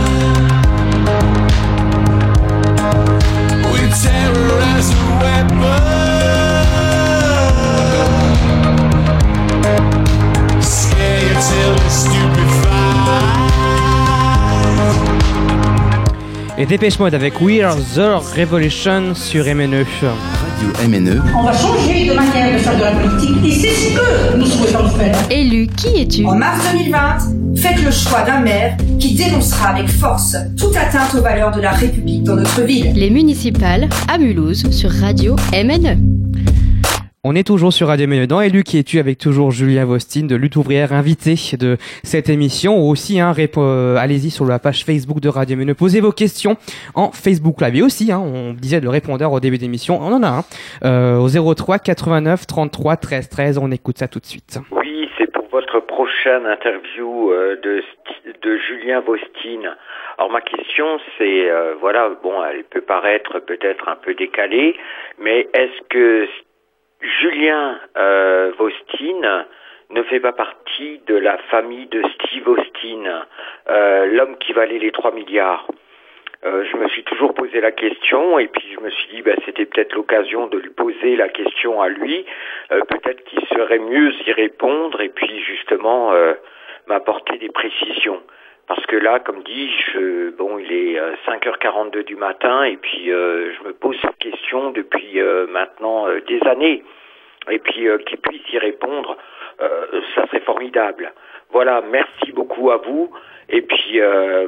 [16.65, 19.85] Dépêche Mode avec We Are The Revolution sur MNE.
[20.01, 21.21] Radio MNE.
[21.37, 24.45] On va changer de manière de faire de la politique et c'est ce que nous
[24.45, 25.15] souhaitons faire.
[25.29, 26.25] Élu, qui es-tu?
[26.25, 31.21] En mars 2020, faites le choix d'un maire qui dénoncera avec force toute atteinte aux
[31.21, 32.93] valeurs de la République dans notre ville.
[32.93, 36.10] Les municipales à Mulhouse sur Radio MNE.
[37.31, 40.35] On est toujours sur Radio Méneux dans Élu qui es-tu avec toujours Julia Vostine de
[40.35, 42.77] Lutte ouvrière invitée de cette émission.
[42.77, 46.57] Aussi, hein, euh, allez-y sur la page Facebook de Radio Méneux, posez vos questions
[46.93, 47.77] en Facebook Live.
[47.77, 50.43] Et aussi, hein, on disait le répondeur au début d'émission, on en a un
[50.83, 53.59] euh, au 03 89 33 13 13.
[53.59, 54.59] On écoute ça tout de suite.
[54.69, 57.81] Oui, c'est pour votre prochaine interview euh, de,
[58.41, 59.71] de Julien Vostine.
[60.17, 61.47] Alors ma question, c'est
[61.79, 64.75] voilà, bon, elle peut paraître peut-être un peu décalée,
[65.17, 66.27] mais est-ce que
[67.01, 68.51] Julien euh,
[69.89, 73.25] ne fait pas partie de la famille de Steve Austin,
[73.69, 75.67] euh, l'homme qui valait les 3 milliards.
[76.43, 79.33] Euh, je me suis toujours posé la question et puis je me suis dit bah,
[79.45, 82.25] c'était peut-être l'occasion de lui poser la question à lui.
[82.71, 86.13] Euh, peut-être qu'il serait mieux y répondre et puis justement
[86.87, 88.21] m'apporter des précisions.
[88.73, 93.11] Parce que là, comme dit, je, bon, il est 5h42 euh, du matin et puis
[93.11, 96.81] euh, je me pose cette question depuis euh, maintenant des années.
[97.49, 99.17] Et puis qu'il puisse y répondre,
[99.59, 101.11] ça serait formidable.
[101.51, 103.11] Voilà, merci beaucoup à vous.
[103.49, 103.99] Et puis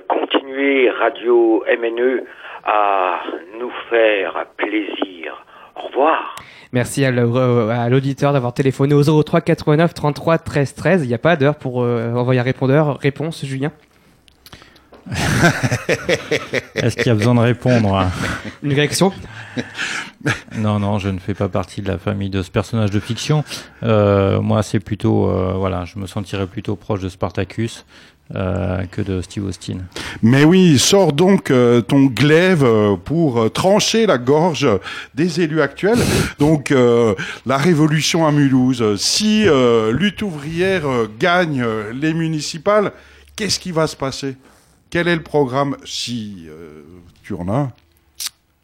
[0.08, 2.24] continuez Radio MNE
[2.64, 3.20] à
[3.60, 5.44] nous faire plaisir.
[5.76, 6.36] Au revoir.
[6.72, 7.12] Merci à
[7.90, 11.04] l'auditeur d'avoir téléphoné au 03 89 33 13 13.
[11.04, 13.00] Il n'y a pas d'heure pour euh, envoyer un répondeur.
[13.00, 13.72] Réponse, Julien
[16.76, 18.10] Est-ce qu'il y a besoin de répondre
[18.62, 19.12] Une réaction?
[20.58, 23.44] Non, non, je ne fais pas partie de la famille de ce personnage de fiction.
[23.84, 27.86] Euh, moi, c'est plutôt, euh, voilà, je me sentirais plutôt proche de Spartacus.
[28.36, 29.80] Euh, que de Steve Austin.
[30.24, 34.66] Mais oui, sors donc euh, ton glaive euh, pour trancher la gorge
[35.14, 36.00] des élus actuels.
[36.40, 36.74] Donc
[37.46, 38.96] la révolution à Mulhouse.
[38.96, 39.46] Si
[39.92, 40.84] lutte ouvrière
[41.20, 41.64] gagne
[41.94, 42.94] les municipales,
[43.36, 44.36] qu'est-ce qui va se passer?
[44.94, 46.46] Quel est le programme si
[47.24, 47.72] tu en as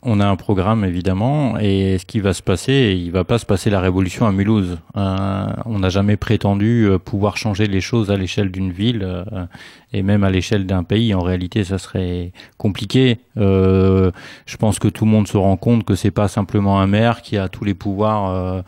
[0.02, 3.46] on a un programme évidemment, et ce qui va se passer, il va pas se
[3.46, 4.78] passer la révolution à Mulhouse.
[4.96, 9.46] Euh, on n'a jamais prétendu euh, pouvoir changer les choses à l'échelle d'une ville euh,
[9.92, 11.14] et même à l'échelle d'un pays.
[11.14, 13.20] En réalité, ça serait compliqué.
[13.36, 17.22] je pense que tout le monde se rend compte que c'est pas simplement un maire
[17.22, 18.62] qui a tous les pouvoirs euh,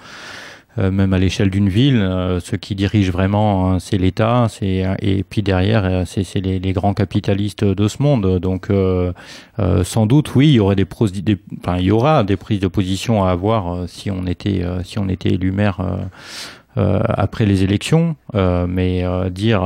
[0.77, 5.23] même à l'échelle d'une ville, euh, ce qui dirige vraiment, hein, c'est l'État, c'est et
[5.23, 8.39] puis derrière, euh, c'est les, les, grands capitalistes de ce monde.
[8.39, 8.69] Donc,
[9.83, 10.87] sans doute, oui, il y aurait des,
[11.21, 14.99] des, enfin, il y aura des prises de position à avoir si on était, si
[14.99, 15.81] on était élu maire
[16.75, 19.61] après les élections, mais dire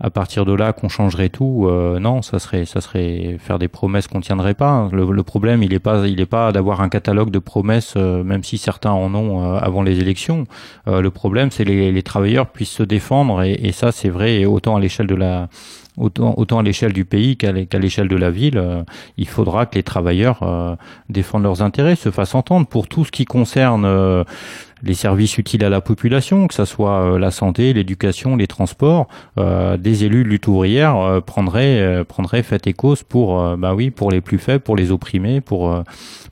[0.00, 3.68] à partir de là qu'on changerait tout, euh, non, ça serait, ça serait faire des
[3.68, 4.88] promesses qu'on tiendrait pas.
[4.92, 8.42] Le, problème, il n'est pas, il est pas d'avoir un catalogue de promesses, euh, même
[8.42, 10.46] si certains en ont euh, avant les élections.
[10.86, 14.76] le problème, c'est les, les travailleurs puissent se défendre, et, et ça, c'est vrai autant
[14.76, 15.48] à l'échelle de la
[15.98, 18.84] autant, autant à l'échelle du pays qu'à l'échelle de la ville,
[19.18, 23.24] il faudra que les travailleurs défendent leurs intérêts, se fassent entendre pour tout ce qui
[23.24, 24.24] concerne
[24.82, 29.08] les services utiles à la population, que ce soit euh, la santé, l'éducation, les transports,
[29.38, 33.90] euh, des élus de lutte ouvrière euh, prendraient, prendraient fait et cause pour, bah oui,
[33.90, 35.82] pour les plus faibles, pour les opprimés, pour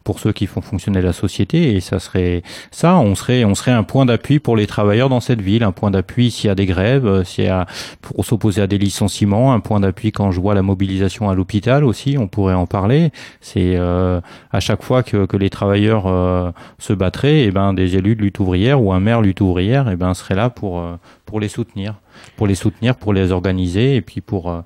[0.05, 1.75] pour ceux qui font fonctionner la société.
[1.75, 5.21] Et ça serait ça on serait on serait un point d'appui pour les travailleurs dans
[5.21, 7.67] cette ville un point d'appui s'il y a des grèves s'il y a
[8.01, 11.85] pour s'opposer à des licenciements un point d'appui quand je vois la mobilisation à l'hôpital
[11.85, 13.11] aussi on pourrait en parler.
[13.41, 18.17] C'est à chaque fois que, que les travailleurs se battraient et eh ben des élus
[18.17, 20.97] de lutte ouvrière ou un maire lutte ouvrière, et eh ben serait là pour euh,
[21.27, 21.95] pour les soutenir,
[22.37, 24.61] pour les soutenir, pour les organiser et puis pour euh,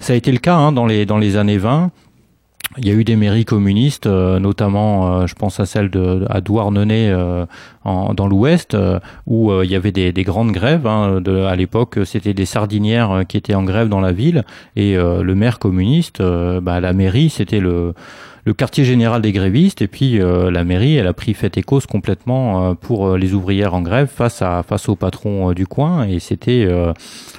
[0.00, 1.90] ça a été le cas hein, dans les dans les années 20.
[2.78, 6.40] Il y a eu des mairies communistes, euh, notamment, je pense à celle de à
[6.40, 7.14] Douarnenez
[7.84, 8.76] dans l'Ouest,
[9.26, 10.86] où il y avait des, des grandes grèves.
[10.86, 15.34] Hein, à l'époque, c'était des sardinières qui étaient en grève dans la ville, et le
[15.34, 17.94] maire communiste, bah, la mairie, c'était le
[18.44, 21.62] le quartier général des grévistes et puis euh, la mairie, elle a pris fait et
[21.62, 25.66] cause complètement euh, pour euh, les ouvrières en grève face à face au patron du
[25.66, 26.68] coin et c'était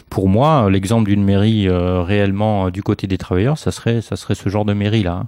[0.09, 4.49] pour moi l'exemple d'une mairie réellement du côté des travailleurs, ça serait ça serait ce
[4.49, 5.13] genre de mairie là.
[5.23, 5.27] Hein.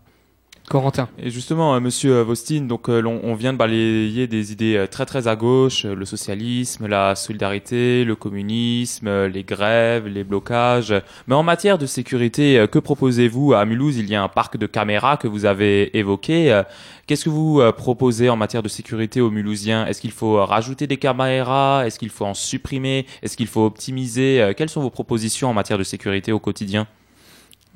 [0.69, 1.07] Corentin.
[1.17, 5.05] Et justement, euh, Monsieur euh, Vostin, donc euh, on, vient de balayer des idées très
[5.05, 10.93] très à gauche, le socialisme, la solidarité, le communisme, les grèves, les blocages.
[11.27, 13.97] Mais en matière de sécurité, que proposez-vous à Mulhouse?
[13.97, 16.61] Il y a un parc de caméras que vous avez évoqué.
[17.05, 19.85] Qu'est-ce que vous proposez en matière de sécurité aux Mulhousiens?
[19.85, 21.85] Est-ce qu'il faut rajouter des caméras?
[21.85, 23.05] Est-ce qu'il faut en supprimer?
[23.21, 24.53] Est-ce qu'il faut optimiser?
[24.57, 26.87] Quelles sont vos propositions en matière de sécurité au quotidien?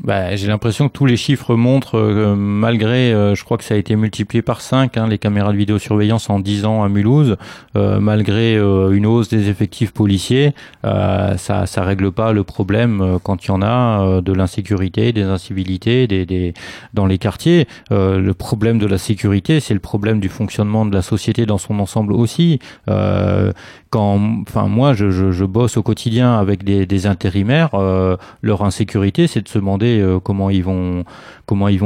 [0.03, 3.75] Bah, j'ai l'impression que tous les chiffres montrent, euh, malgré, euh, je crois que ça
[3.75, 7.37] a été multiplié par 5, hein, les caméras de vidéosurveillance en 10 ans à Mulhouse,
[7.75, 13.49] euh, malgré une hausse des effectifs policiers, ça ça règle pas le problème quand il
[13.49, 16.53] y en a de l'insécurité, des incivilités des, des,
[16.93, 17.67] dans les quartiers.
[17.89, 21.79] le problème de la sécurité, c'est le problème du fonctionnement de la société dans son
[21.79, 22.59] ensemble aussi
[23.91, 27.75] quand, enfin moi, je, je, je, bosse au quotidien avec des, des intérimaires.
[27.75, 31.03] Euh, leur insécurité, c'est de se demander euh, comment ils vont,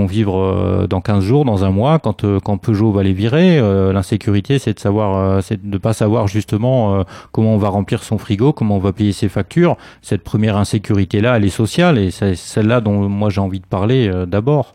[0.05, 3.59] vivre euh, dans 15 jours, dans un mois, quand quand Peugeot va les virer.
[3.93, 8.53] L'insécurité, c'est de savoir, c'est de pas savoir justement comment on va remplir son frigo,
[8.53, 9.77] comment on va payer ses factures.
[10.01, 13.65] Cette première insécurité là, elle est sociale et c'est celle-là dont moi j'ai envie de
[13.65, 14.73] parler d'abord.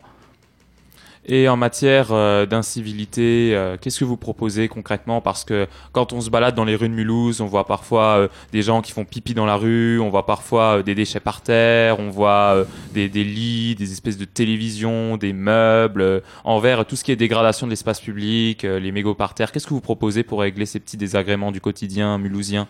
[1.25, 5.21] Et en matière euh, d'incivilité, euh, qu'est-ce que vous proposez concrètement?
[5.21, 8.27] Parce que quand on se balade dans les rues de Mulhouse, on voit parfois euh,
[8.51, 11.99] des gens qui font pipi dans la rue, on voit parfois des déchets par terre,
[11.99, 17.11] on voit des, des, lits, des espèces de télévisions, des meubles, envers tout ce qui
[17.11, 19.51] est dégradation de l'espace public, les mégots par terre.
[19.51, 22.67] Qu'est-ce que vous proposez pour régler ces petits désagréments du quotidien mulhousien?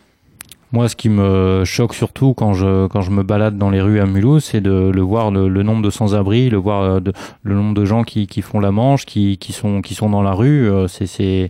[0.72, 4.00] Moi, ce qui me choque surtout quand je quand je me balade dans les rues
[4.00, 7.00] à Mulhouse, c'est de le voir le, nombre de sans-abri, le voir euh,
[7.44, 10.22] le nombre de gens qui, qui font la manche, qui, qui sont qui sont dans
[10.22, 10.70] la rue.
[10.70, 11.50] Euh, c'est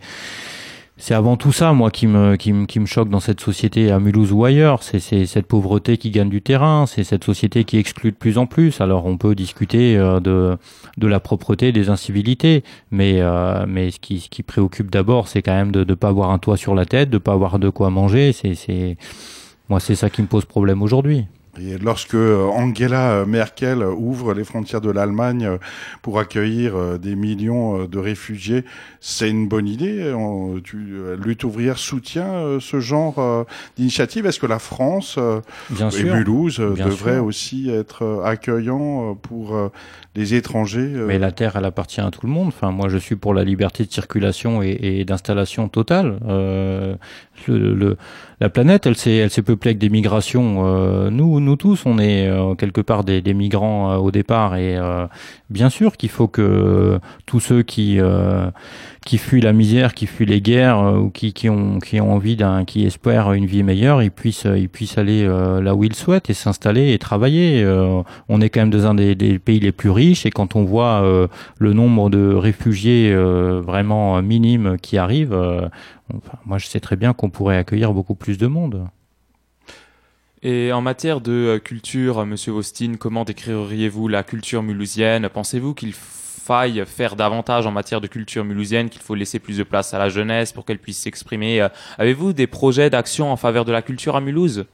[1.01, 2.37] c'est avant tout ça, moi, qui me,
[2.85, 4.83] choque dans cette société à Mulhouse ou ailleurs.
[4.83, 8.45] C'est cette pauvreté qui gagne du terrain, c'est cette société qui exclut de plus en
[8.45, 8.81] plus.
[8.81, 14.91] Alors, on peut discuter euh, de, la propreté, des incivilités, mais, euh, ce qui, préoccupe
[14.91, 17.33] d'abord, c'est quand même de ne pas avoir un toit sur la tête, de pas
[17.33, 18.31] avoir de quoi manger.
[18.31, 18.95] C'est,
[19.69, 21.25] moi, c'est ça qui me pose problème aujourd'hui.
[21.59, 25.57] Et lorsque euh, Angela Merkel ouvre les frontières de l'Allemagne euh,
[26.01, 28.63] pour accueillir euh, des millions de réfugiés,
[29.01, 30.13] c'est une bonne idée.
[31.23, 33.45] Lutte ouvrière soutient ce genre
[33.77, 34.25] d'initiative?
[34.25, 35.17] Est-ce que la France
[35.69, 39.71] Bien et Mulhouse devrait aussi être accueillant pour
[40.15, 42.49] les étrangers Mais la terre, elle appartient à tout le monde.
[42.49, 46.19] Enfin, moi, je suis pour la liberté de circulation et, et d'installation totale.
[46.27, 46.95] Euh,
[47.47, 47.97] le, le,
[48.41, 50.65] la planète, elle s'est, elle s'est peuplée avec des migrations.
[50.65, 54.79] Euh, nous, nous tous, on est euh, quelque part des, migrants euh, au départ, et
[55.51, 57.99] bien sûr qu'il faut que tous ceux qui
[59.05, 62.35] qui fuient la misère, qui fuient les guerres ou qui, qui ont qui ont envie
[62.35, 66.29] d'un, qui espèrent une vie meilleure, ils puissent ils puissent aller là où ils souhaitent
[66.29, 67.65] et s'installer et travailler.
[68.29, 71.29] on est quand même dans un des, pays les plus riches, et quand on voit
[71.57, 75.35] le nombre de réfugiés vraiment minimes qui arrivent,
[76.45, 78.87] moi, je sais très bien qu'on pourrait accueillir beaucoup plus de monde.
[80.43, 85.29] Et en matière de euh, culture, Monsieur Austin, comment décririez-vous la culture mulhousienne?
[85.29, 85.93] Pensez-vous qu'il
[86.85, 90.09] faire davantage en matière de culture mulhousienne, qu'il faut laisser plus de place à la
[90.09, 94.21] jeunesse pour qu'elle puisse s'exprimer Avez-vous des projets d'action en faveur de la culture à
[94.21, 94.65] Mulhouse?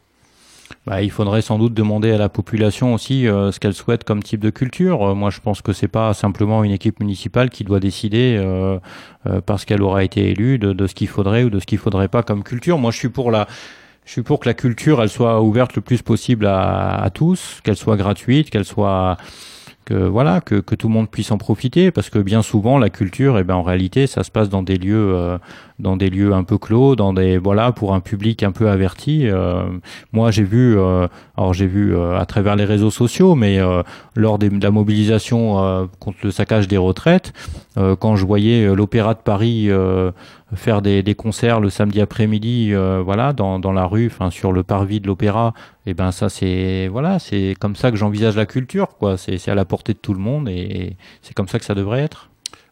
[0.85, 4.23] Bah, il faudrait sans doute demander à la population aussi euh, ce qu'elle souhaite comme
[4.23, 5.09] type de culture.
[5.09, 8.79] Euh, moi, je pense que c'est pas simplement une équipe municipale qui doit décider euh,
[9.45, 12.23] parce qu'elle aura été élue de, ce qu'il faudrait ou de ce qu'il faudrait pas
[12.23, 12.77] comme culture.
[12.77, 13.47] Moi, je suis pour la
[14.05, 17.75] je suis pour que la culture, elle soit ouverte le plus possible à tous, qu'elle
[17.75, 19.17] soit gratuite, qu'elle soit
[19.87, 22.89] que voilà que, que, tout le monde puisse en profiter parce que bien souvent la
[22.89, 25.37] culture et eh ben en réalité ça se passe dans des lieux euh,
[25.79, 29.27] dans des lieux un peu clos dans des voilà pour un public un peu averti.
[29.29, 29.63] Euh,
[30.11, 33.59] moi j'ai vu euh, alors j'ai vu à travers les réseaux sociaux mais
[34.15, 37.31] lors de la mobilisation contre le saccage des retraites
[37.75, 39.69] quand je voyais l'opéra de Paris
[40.55, 44.63] faire des, concerts le samedi après-midi, euh, voilà, dans, dans la rue, enfin sur le
[44.63, 45.53] parvis de l'opéra,
[45.85, 49.17] et eh ben ça c'est voilà, c'est comme ça que j'envisage la culture, quoi.
[49.17, 52.01] C'est à la portée de tout le monde et c'est comme ça que ça devrait
[52.01, 52.29] être.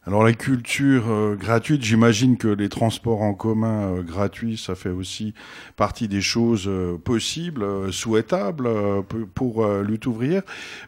[0.07, 4.89] Alors la culture euh, gratuite, j'imagine que les transports en commun euh, gratuits, ça fait
[4.89, 5.33] aussi
[5.75, 6.69] partie des choses
[7.03, 8.69] possibles, souhaitables
[9.33, 10.43] pour lutte ouvrière.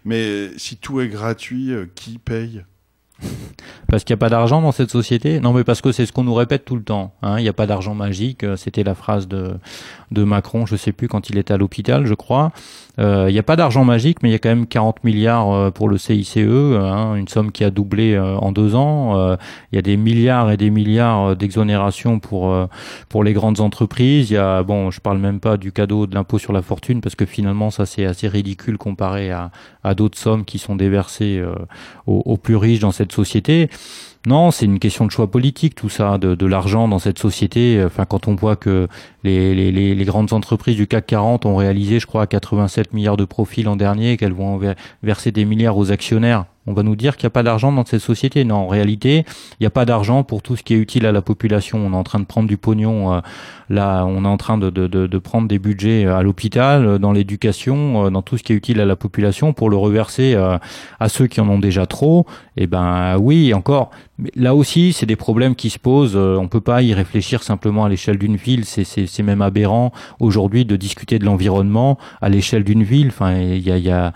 [0.05, 2.63] Mais si tout est gratuit, qui paye?
[3.89, 5.39] parce qu'il n'y a pas d'argent dans cette société?
[5.39, 7.13] Non, mais parce que c'est ce qu'on nous répète tout le temps.
[7.21, 7.39] Hein.
[7.39, 8.45] Il n'y a pas d'argent magique.
[8.55, 9.55] C'était la phrase de,
[10.11, 12.51] de Macron, je sais plus, quand il était à l'hôpital, je crois.
[12.99, 15.51] Euh, il n'y a pas d'argent magique, mais il y a quand même 40 milliards
[15.51, 19.37] euh, pour le CICE, hein, une somme qui a doublé euh, en deux ans.
[19.71, 22.55] Il y a des milliards et des milliards d'exonération pour
[23.09, 24.31] pour les grandes entreprises.
[24.31, 27.01] Il y a, bon, je parle même pas du cadeau de l'impôt sur la fortune,
[27.01, 29.51] parce que finalement, ça c'est assez ridicule comparé à,
[29.83, 31.43] à d'autres sommes qui sont déversées
[32.05, 33.06] aux, aux plus riches dans cette
[34.25, 37.81] Non, c'est une question de choix politique, tout ça, de, l'argent dans cette société.
[37.85, 38.87] Enfin, quand on voit que
[39.23, 43.25] les, les, les, grandes entreprises du CAC 40 ont réalisé, je crois, 87 milliards de
[43.25, 44.59] profits l'an dernier, qu'elles vont
[45.01, 47.85] verser des milliards aux actionnaires on va nous dire qu'il n'y a pas d'argent dans
[47.85, 48.43] cette société.
[48.43, 51.13] Non, en réalité, il n'y a pas d'argent pour tout ce qui est utile à
[51.13, 51.79] la population.
[51.79, 53.13] On est en train de prendre du pognon.
[53.13, 53.21] Euh,
[53.69, 57.13] là, on est en train de, de, de, prendre des budgets à l'hôpital, euh, dans
[57.13, 60.35] l'éducation, euh, dans tout ce qui est utile à la population pour le reverser
[60.99, 62.25] à ceux qui en ont déjà trop.
[62.57, 63.91] Et eh ben oui, encore.
[64.35, 66.17] Là aussi, c'est des problèmes qui se posent.
[66.17, 68.65] On peut pas y réfléchir simplement à l'échelle d'une ville.
[68.65, 73.07] C'est même aberrant aujourd'hui de discuter de l'environnement à l'échelle d'une ville.
[73.07, 74.13] Enfin, il y a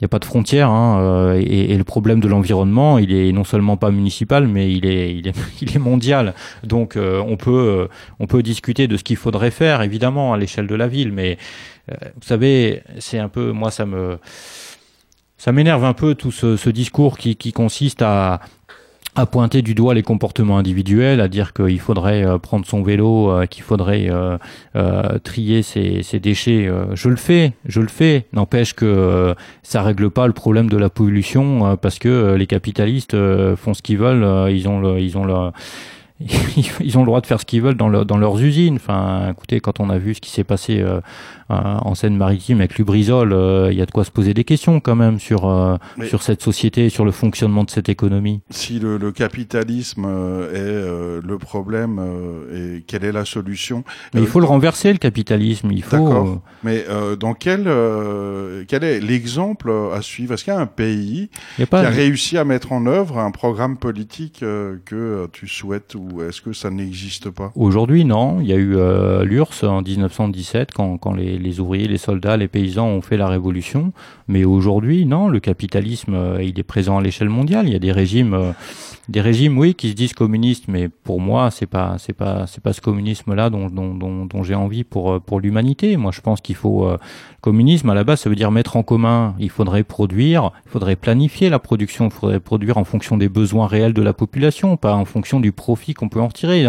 [0.00, 3.30] n'y a pas de frontières hein, euh, et, et, le problème de l'environnement, il est
[3.32, 6.34] non seulement pas municipal, mais il est, il est, il est mondial.
[6.64, 10.36] Donc euh, on peut, euh, on peut discuter de ce qu'il faudrait faire, évidemment, à
[10.36, 11.12] l'échelle de la ville.
[11.12, 11.38] Mais
[11.86, 14.18] vous savez, c'est un peu, moi, ça me,
[15.36, 18.40] ça m'énerve un peu tout ce, ce discours qui, qui consiste à,
[19.16, 23.30] à pointer du doigt les comportements individuels, à dire qu'il faudrait euh, prendre son vélo,
[23.30, 26.70] euh, qu'il faudrait euh, trier ses, déchets.
[26.94, 28.26] je le fais, je le fais.
[28.32, 33.16] N'empêche que ça règle pas le problème de la pollution parce que les capitalistes
[33.56, 34.50] font ce qu'ils veulent.
[34.50, 35.50] ils ont le, ils ont le
[36.80, 38.76] ils ont le droit de faire ce qu'ils veulent dans, dans, leurs usines.
[38.76, 41.00] Enfin, écoutez, quand on a vu ce qui s'est passé euh,
[41.50, 44.94] en Seine-Maritime avec Lubrizol, euh, il y a de quoi se poser des questions quand
[44.94, 45.76] même sur euh,
[46.06, 48.42] sur cette société, sur le fonctionnement de cette économie.
[48.50, 50.04] Si le, le capitalisme
[50.54, 52.00] est le problème
[52.54, 53.82] et quelle est la solution
[54.14, 55.72] Mais il faut le renverser le capitalisme.
[55.72, 55.96] Il faut.
[55.96, 56.42] D'accord.
[56.62, 56.84] Mais
[57.18, 57.64] dans quel
[58.68, 60.34] quel est l'exemple à suivre?
[60.34, 63.76] Est-ce qu'il y a un pays qui a réussi à mettre en œuvre un programme
[63.78, 67.52] politique que tu souhaites ou est-ce que ça n'existe pas?
[67.54, 68.40] Aujourd'hui, non.
[68.40, 72.36] Il y a eu euh, l'URSS en 1917 quand, quand les, les, ouvriers, les soldats,
[72.36, 73.92] les paysans ont fait la révolution.
[74.28, 75.28] Mais aujourd'hui, non.
[75.28, 77.66] Le capitalisme, euh, il est présent à l'échelle mondiale.
[77.66, 78.52] Il y a des régimes, euh,
[79.08, 82.62] des régimes, oui, qui se disent communistes, mais pour moi, c'est pas, c'est pas, c'est
[82.62, 85.96] pas ce communisme-là dont, dont, dont, dont j'ai envie pour pour l'humanité.
[85.96, 86.88] Moi, je pense qu'il faut
[87.40, 89.34] communisme à la base, ça veut dire mettre en commun.
[89.38, 93.66] Il faudrait produire, il faudrait planifier la production, il faudrait produire en fonction des besoins
[93.66, 96.68] réels de la population, pas en fonction du profit qu'on peut en retirer.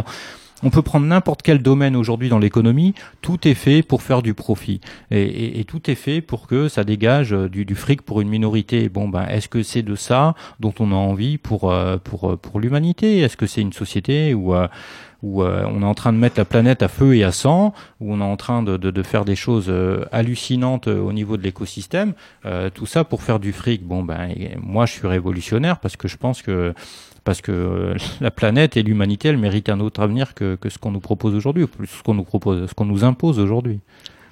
[0.66, 4.34] On peut prendre n'importe quel domaine aujourd'hui dans l'économie, tout est fait pour faire du
[4.34, 8.89] profit et, tout est fait pour que ça dégage du, du fric pour une minorité.
[8.89, 12.59] Bon ben, est-ce que c'est de ça dont on a envie pour euh, pour pour
[12.59, 13.20] l'humanité?
[13.20, 14.68] Est-ce que c'est une société où euh,
[15.26, 18.13] euh, on est en train de mettre la planète à feu et à sang, où
[18.13, 21.43] on est en train de, de, faire des choses euh, hallucinantes euh, au niveau de
[21.43, 22.13] l'écosystème,
[22.74, 23.84] tout ça pour faire du fric.
[23.84, 26.74] Bon ben moi je suis révolutionnaire parce que je pense que
[27.26, 31.01] parce que la planète et l'humanité elles méritent un autre avenir que, ce qu'on nous
[31.01, 33.82] propose aujourd'hui, plus ce qu'on nous propose, ce qu'on nous impose aujourd'hui.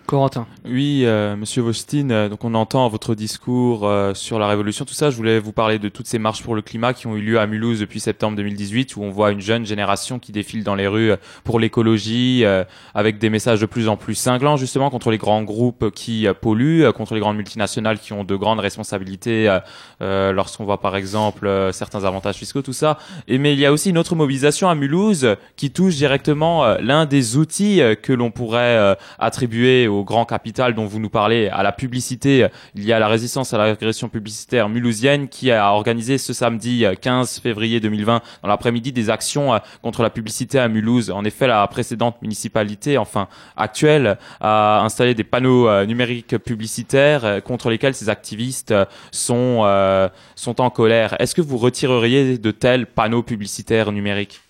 [0.06, 0.47] Corentin.
[0.66, 4.93] Oui, euh, Monsieur Vostine, euh, donc on entend votre discours euh, sur la révolution, tout
[4.93, 5.10] ça.
[5.10, 7.39] Je voulais vous parler de toutes ces marches pour le climat qui ont eu lieu
[7.39, 10.88] à Mulhouse depuis septembre 2018, où on voit une jeune génération qui défile dans les
[10.88, 15.18] rues pour l'écologie, euh, avec des messages de plus en plus cinglants, justement, contre les
[15.18, 19.60] grands groupes qui euh, polluent, contre les grandes multinationales qui ont de grandes responsabilités,
[20.01, 22.97] euh, lorsqu'on voit par exemple certains avantages fiscaux, tout ça.
[23.28, 27.38] Mais il y a aussi une autre mobilisation à Mulhouse qui touche directement l'un des
[27.38, 32.48] outils que l'on pourrait attribuer au grand capital dont vous nous parlez, à la publicité,
[32.76, 37.39] il y a la résistance à l'agression publicitaire mulhousienne qui a organisé ce samedi 15
[37.39, 41.12] février 2020 dans l'après-midi des actions contre la publicité à Mulhouse.
[41.12, 43.28] En effet, la précédente municipalité, enfin
[43.58, 48.74] actuelle, a installé des panneaux numériques publicitaires contre lesquels ces activistes
[49.12, 51.16] sont, euh, sont en colère.
[51.20, 54.41] Est-ce que vous retireriez de tels panneaux publicitaires numériques?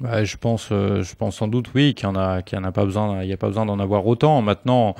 [0.00, 2.60] Bah, je pense, euh, je pense sans doute oui qu'il y en a, qu'il y
[2.60, 4.42] en a pas besoin, il n'y a pas besoin d'en avoir autant.
[4.42, 4.96] Maintenant,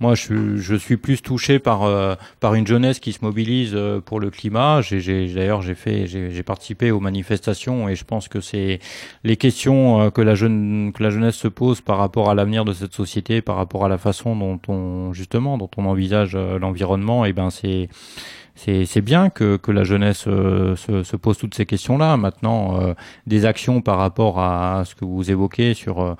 [0.00, 4.00] moi, je, je suis plus touché par euh, par une jeunesse qui se mobilise euh,
[4.00, 4.80] pour le climat.
[4.82, 8.80] J'ai, d'ailleurs, j'ai fait, j'ai, participé aux manifestations et je pense que c'est
[9.22, 12.64] les questions euh, que la jeune, que la jeunesse se pose par rapport à l'avenir
[12.64, 17.24] de cette société, par rapport à la façon dont on justement, dont on envisage l'environnement.
[17.24, 17.88] Et ben, c'est
[18.56, 22.16] c'est bien que, que la jeunesse euh, se, se, pose toutes ces questions-là.
[22.16, 22.94] Maintenant, euh,
[23.26, 26.14] des actions par rapport à ce que vous évoquez sur euh,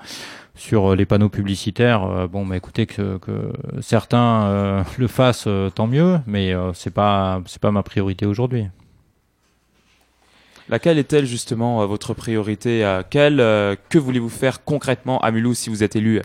[0.57, 5.87] sur les panneaux publicitaires, euh, bon, bah, écoutez que, que certains euh, le fassent, tant
[5.87, 8.67] mieux, mais c'est pas c'est pas ma priorité aujourd'hui.
[10.67, 15.95] Laquelle est-elle justement votre priorité Quelle que voulez-vous faire concrètement à Mulhouse si vous êtes
[15.95, 16.21] élu?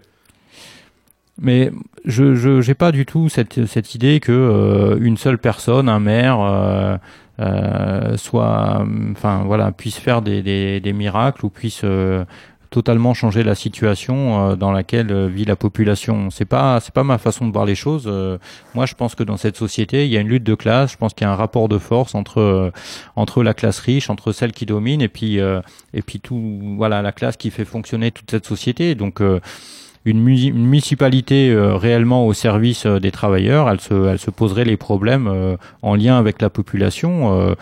[1.40, 1.72] Mais
[2.04, 6.40] je j'ai pas du tout cette cette idée que euh, une seule personne, un maire,
[6.40, 6.96] euh,
[7.40, 11.84] euh, soit, enfin voilà, puisse faire des des, des miracles ou puisse
[12.68, 16.30] totalement changer la situation dans laquelle vit la population.
[16.30, 18.06] C'est pas c'est pas ma façon de voir les choses.
[18.74, 20.92] moi, je pense que dans cette société, il y a une lutte de classe.
[20.92, 22.70] Je pense qu'il y a un rapport de force entre
[23.16, 27.12] entre la classe riche, entre celle qui domine, et puis et puis tout voilà la
[27.12, 28.94] classe qui fait fonctionner toute cette société.
[28.94, 29.22] Donc
[30.06, 34.78] une, municipalité euh, réellement au service euh, des travailleurs, elle se, elle se poserait les
[34.78, 37.54] problèmes euh, en lien avec la population.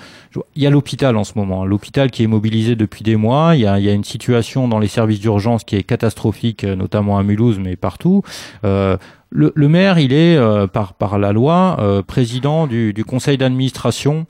[0.54, 3.56] il y a l'hôpital en ce moment, l'hôpital qui est mobilisé depuis des mois.
[3.56, 7.58] Il y a, une situation dans les services d'urgence qui est catastrophique, notamment à Mulhouse,
[7.58, 8.22] mais partout.
[8.62, 14.26] Le, maire, il est par, la loi président du conseil d'administration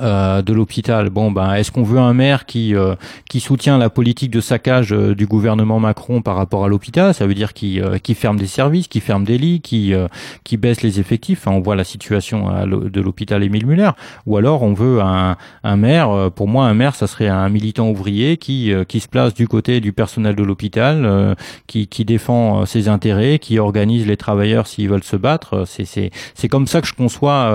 [0.00, 1.10] euh, de l'hôpital.
[1.10, 2.94] Bon, ben, est-ce qu'on veut un maire qui euh,
[3.28, 7.12] qui soutient la politique de saccage euh, du gouvernement Macron par rapport à l'hôpital?
[7.14, 9.92] Ça veut dire qui qui ferme des services, qui ferme des lits, qui
[10.44, 11.40] qui baisse les effectifs?
[11.46, 13.90] Enfin, on voit la situation de l'hôpital Émile Muller.
[14.26, 16.30] Ou alors, on veut un un maire.
[16.34, 19.80] Pour moi, un maire, ça serait un militant ouvrier qui qui se place du côté
[19.80, 21.36] du personnel de l'hôpital,
[21.66, 25.64] qui qui défend ses intérêts, qui organise les travailleurs s'ils veulent se battre.
[25.66, 27.50] C'est c'est c'est comme ça que je conçois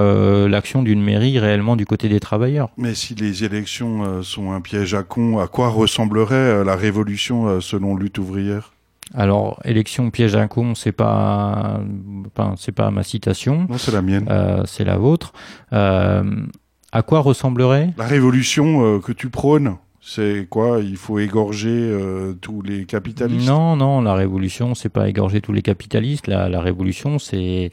[0.49, 2.69] l'action d'une mairie réellement du côté des travailleurs travailleurs.
[2.77, 6.75] Mais si les élections euh, sont un piège à con, à quoi ressemblerait euh, la
[6.75, 8.73] révolution euh, selon lutte ouvrière?
[9.13, 11.79] Alors, élection piège à con, c'est pas,
[12.27, 13.67] enfin, c'est pas ma citation.
[13.69, 14.25] Non, c'est la mienne.
[14.29, 15.33] Euh, c'est la vôtre.
[15.73, 16.23] Euh,
[16.91, 17.93] à quoi ressemblerait?
[17.97, 20.79] La révolution euh, que tu prônes, c'est quoi?
[20.79, 21.95] Il faut égorger
[22.41, 23.47] tous les capitalistes?
[23.47, 26.27] Non, non, la révolution, c'est pas égorger tous les capitalistes.
[26.27, 27.71] La, la révolution, c'est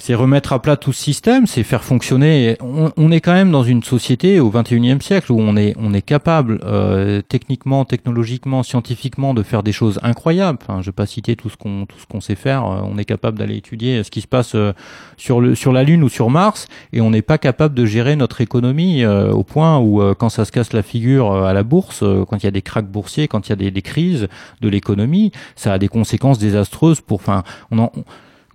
[0.00, 2.56] c'est remettre à plat tout ce système, c'est faire fonctionner.
[2.60, 5.92] On, on, est quand même dans une société au 21e siècle où on est, on
[5.92, 10.58] est capable euh, techniquement, technologiquement, scientifiquement de faire des choses incroyables.
[10.62, 12.64] Enfin, je vais pas citer tout ce qu'on tout ce qu'on sait faire.
[12.64, 14.72] Euh, on est capable d'aller étudier ce qui se passe euh,
[15.18, 18.16] sur le sur la Lune ou sur Mars, et on n'est pas capable de gérer
[18.16, 22.02] notre économie euh, au point où quand ça se casse la figure à la bourse,
[22.28, 24.28] quand il y a des cracks boursiers, quand il y a des, crises
[24.62, 27.16] de l'économie, ça a des conséquences désastreuses pour.
[27.16, 27.92] Enfin, on en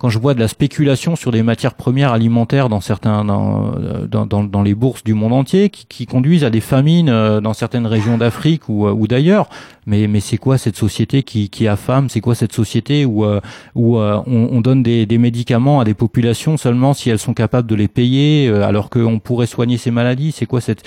[0.06, 3.72] quand je vois de la spéculation sur des matières premières alimentaires dans certains dans,
[4.08, 7.42] dans, dans, dans les bourses du monde entier qui, qui, conduisent à des famines euh,
[7.42, 9.50] dans certaines régions d'Afrique ou, euh, ou d'ailleurs.
[9.88, 12.08] Mais mais c'est quoi cette société qui, qui affame?
[12.10, 13.42] C'est quoi cette société où euh,
[13.74, 17.68] où on, on, donne des, des, médicaments à des populations seulement si elles sont capables
[17.68, 20.34] de les payer alors qu'on pourrait soigner ces maladies?
[20.34, 20.84] C'est quoi cette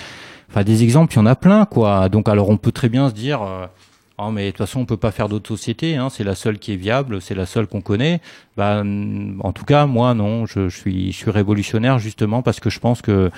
[0.49, 1.15] enfin des exemples?
[1.15, 2.09] Il y en a plein quoi.
[2.09, 3.41] Donc alors on peut très bien se dire
[4.21, 5.95] Oh, mais de toute façon, on peut pas faire d'autres sociétés.
[5.95, 6.09] Hein.
[6.11, 8.21] C'est la seule qui est viable, c'est la seule qu'on connaît.
[8.57, 12.81] Bah, en tout cas, moi, non, je, suis, je suis révolutionnaire justement parce que je
[12.81, 13.31] pense que,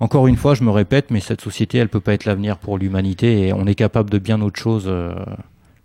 [0.00, 2.78] encore une fois, je me répète, mais cette société, elle peut pas être l'avenir pour
[2.78, 5.14] l'humanité et on est capable de bien autre chose euh,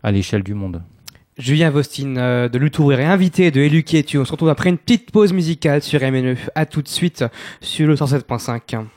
[0.01, 0.81] à l'échelle du monde.
[1.37, 4.17] Julien Vostine euh, de Lutour est invité de Eluquietu.
[4.17, 6.37] On se retrouve après une petite pause musicale sur MNE.
[6.55, 7.23] À tout de suite
[7.61, 8.96] sur le 107.5.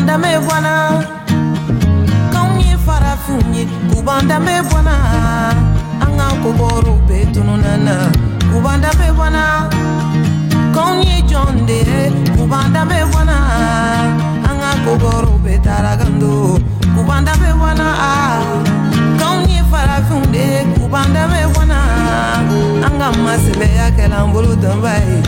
[0.00, 1.04] kubanda me bwana.
[2.32, 4.94] Kaunye fara funye kubanda me bwana.
[6.00, 8.10] Anga koboro betununana
[8.52, 9.68] kubanda me bwana.
[10.74, 11.84] Kaunye jonde
[12.36, 13.36] kubanda me bwana.
[14.48, 16.58] Anga koboro betaragando
[16.96, 17.86] kubanda me bwana.
[19.18, 21.76] Kaunye fara funde kubanda me bwana.
[22.86, 25.22] Anga masebe yakela mbulu tambai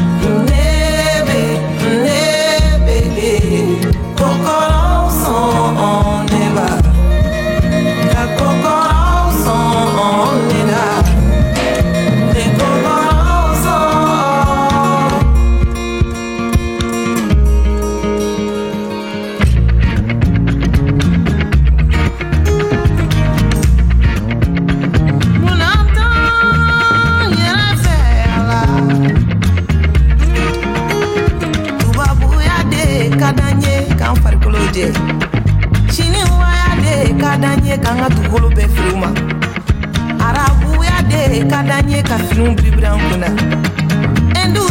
[42.93, 43.29] dan kunna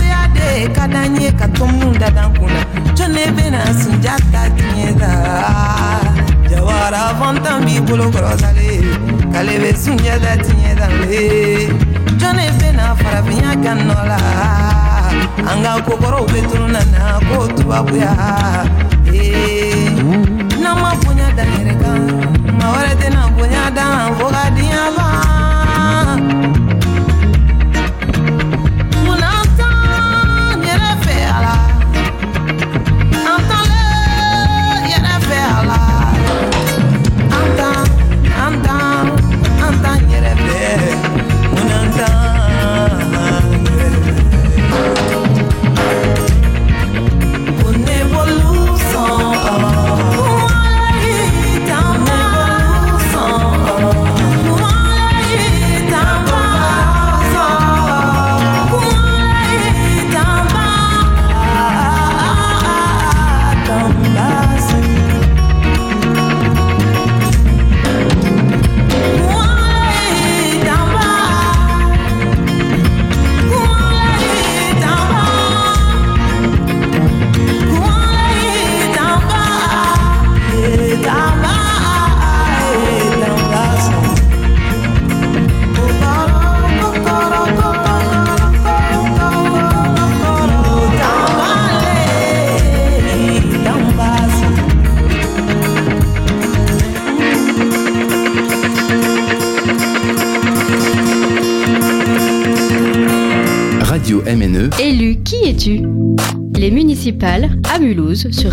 [0.05, 2.61] y'a de kadanye d'an ye ka tɔmunu da d'an kunna
[2.97, 5.11] jɔnne bɛna sunja ta diɲɛ
[6.49, 8.69] jawara fɔntan b'i bolo kɔrɔsale
[9.34, 11.67] k'ale bɛ sunjɛ da le.
[12.19, 13.88] Jɔnne bɛna farafinya kanola.
[13.88, 14.17] Nɔ la
[15.51, 18.11] an ka kokɔrɔw bɛ tunun na ko tubabuya
[19.07, 19.89] ee
[20.61, 22.01] n'an ma bonya da yɛrɛ kan
[22.57, 22.93] maa wɛrɛ
[23.36, 25.40] bonya da an fo.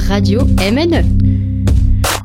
[0.08, 1.04] Radio MNE.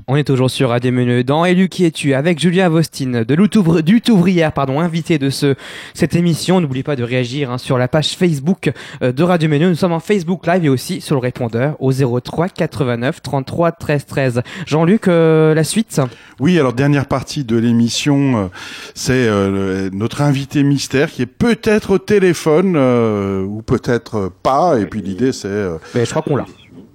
[0.07, 3.81] On est toujours sur Radio Menu dans Élu qui es-tu avec Julien Vostine de l'Outouvre-
[3.81, 5.55] du Touvrière, pardon, invité de ce,
[5.93, 6.59] cette émission.
[6.59, 8.71] N'oubliez pas de réagir hein, sur la page Facebook
[9.01, 9.67] euh, de Radio Menu.
[9.67, 14.05] Nous sommes en Facebook Live et aussi sur le répondeur au 03 89 33 13
[14.05, 14.41] 13.
[14.67, 15.99] Jean-Luc, euh, la suite
[16.39, 18.47] Oui, alors dernière partie de l'émission, euh,
[18.93, 24.79] c'est euh, notre invité mystère qui est peut-être au téléphone euh, ou peut-être pas.
[24.79, 26.45] Et puis l'idée c'est, euh, Mais je crois qu'on l'a.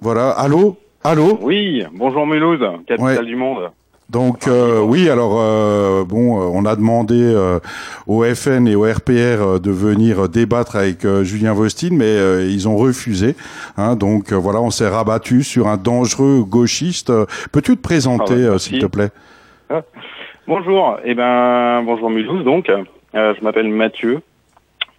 [0.01, 1.37] Voilà, allô, allô?
[1.41, 3.25] Oui, bonjour Mulhouse, capitale Ouais.
[3.25, 3.69] du monde.
[4.09, 7.59] Donc euh, oui, alors euh, bon, euh, on a demandé euh,
[8.07, 12.43] au FN et au RPR euh, de venir débattre avec euh, Julien Vostine, mais euh,
[12.49, 13.35] ils ont refusé.
[13.77, 17.11] Hein, donc euh, voilà, on s'est rabattu sur un dangereux gauchiste.
[17.11, 18.69] Euh, Peux-tu te présenter, Ah ouais, euh, merci.
[18.69, 19.09] s'il te plaît?
[20.47, 22.69] Bonjour, eh ben bonjour Mulhouse donc.
[22.69, 24.21] Euh, je m'appelle Mathieu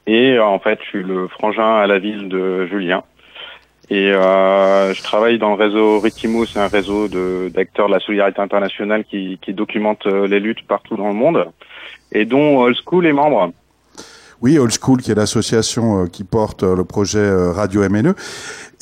[0.07, 3.03] et euh, en fait je suis le frangin à la ville de Julien.
[3.91, 8.41] Et euh, je travaille dans le réseau Ritimo, c'est un réseau d'acteurs de, la solidarité
[8.41, 11.51] internationale qui, qui documente euh, les luttes partout dans le monde
[12.13, 13.53] et dont Old School est membre.
[14.43, 18.15] Oui, Old School, qui est l'association euh, qui porte euh, le projet euh, Radio MNE.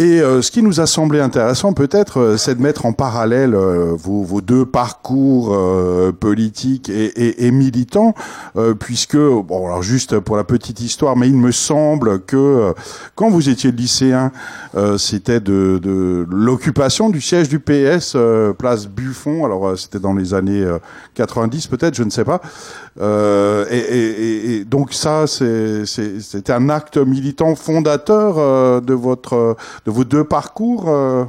[0.00, 4.40] Et ce qui nous a semblé intéressant, peut-être, c'est de mettre en parallèle vos, vos
[4.40, 5.58] deux parcours
[6.20, 8.14] politiques et, et, et militants,
[8.78, 12.72] puisque, bon, alors juste pour la petite histoire, mais il me semble que
[13.16, 14.30] quand vous étiez lycéen,
[14.98, 18.16] c'était de, de l'occupation du siège du PS,
[18.56, 19.44] place Buffon.
[19.44, 20.78] Alors, c'était dans les années euh,
[21.14, 22.40] 90, peut-être, je ne sais pas.
[23.00, 29.56] Euh, et, et- et- et donc ça, c'est- un acte militant fondateur euh, de votre,
[29.86, 30.88] de vos deux parcours.
[30.88, 31.24] euh.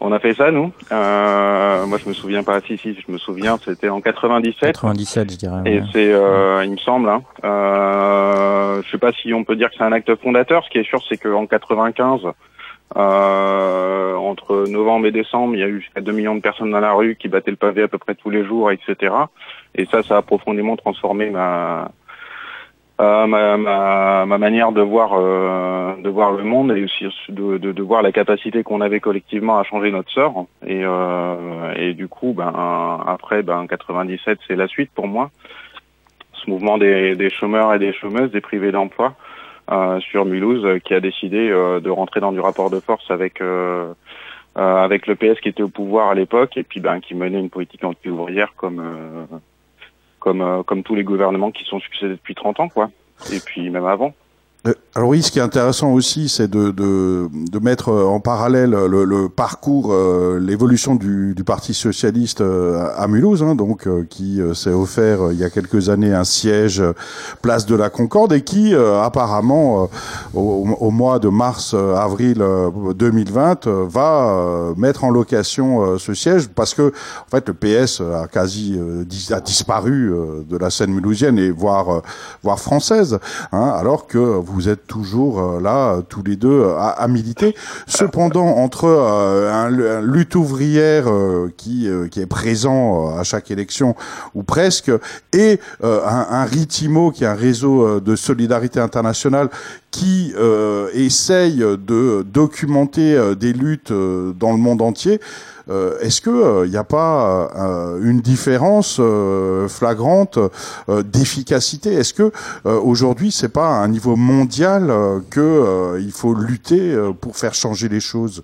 [0.00, 0.70] On a fait ça nous.
[0.92, 4.72] Euh, moi je me souviens pas si si je me souviens c'était en 97.
[4.74, 5.62] 97, je dirais.
[5.66, 5.86] Et ouais.
[5.92, 9.74] c'est, euh, il me semble, hein, euh, je sais pas si on peut dire que
[9.76, 10.62] c'est un acte fondateur.
[10.64, 12.20] Ce qui est sûr, c'est qu'en 95,
[12.96, 16.80] euh, entre novembre et décembre, il y a eu jusqu'à 2 millions de personnes dans
[16.80, 19.12] la rue qui battaient le pavé à peu près tous les jours, etc.
[19.74, 21.90] Et ça, ça a profondément transformé ma
[23.00, 27.56] euh, ma, ma, ma manière de voir euh, de voir le monde et aussi de,
[27.56, 30.46] de, de voir la capacité qu'on avait collectivement à changer notre sort.
[30.66, 32.52] Et euh, et du coup ben
[33.06, 35.30] après ben 97 c'est la suite pour moi.
[36.32, 39.14] Ce mouvement des, des chômeurs et des chômeuses des privés d'emploi
[39.70, 43.40] euh, sur Mulhouse euh, qui a décidé de rentrer dans du rapport de force avec
[44.56, 47.50] avec le PS qui était au pouvoir à l'époque et puis ben qui menait une
[47.50, 48.82] politique anti-ouvrière comme
[50.18, 52.90] comme euh, comme tous les gouvernements qui sont succédés depuis 30 ans quoi.
[53.32, 54.14] Et puis même avant
[54.98, 58.70] Alors oui, ce qui est intéressant aussi, c'est de, de, de mettre euh, en parallèle
[58.70, 64.04] le, le parcours, euh, l'évolution du, du Parti socialiste euh, à Mulhouse, hein, donc euh,
[64.10, 66.94] qui euh, s'est offert euh, il y a quelques années un siège euh,
[67.42, 69.86] place de la Concorde et qui euh, apparemment euh,
[70.34, 75.82] au, au mois de mars euh, avril euh, 2020 euh, va euh, mettre en location
[75.82, 76.88] euh, ce siège parce que
[77.24, 81.52] en fait le PS a quasi euh, a disparu euh, de la scène mulhousienne et
[81.52, 82.00] voire euh,
[82.42, 83.20] voire française,
[83.52, 87.54] hein, alors que vous êtes toujours euh, là tous les deux euh, à, militer.
[87.86, 91.06] Cependant, entre euh, un, lutte ouvrière
[91.56, 93.94] qui est présent à chaque élection
[94.34, 94.90] ou presque
[95.32, 99.50] et un, un Ritimo qui est un réseau de solidarité internationale
[99.90, 100.34] qui
[100.94, 105.20] essaye de documenter des luttes dans le monde entier.
[105.70, 110.38] Euh, Est-ce que il n'y a pas euh, une différence euh, flagrante
[110.88, 111.92] euh, d'efficacité?
[111.94, 112.32] Est-ce que
[112.66, 117.12] euh, aujourd'hui c'est pas à un niveau mondial euh, que euh, il faut lutter euh,
[117.12, 118.42] pour faire changer les choses?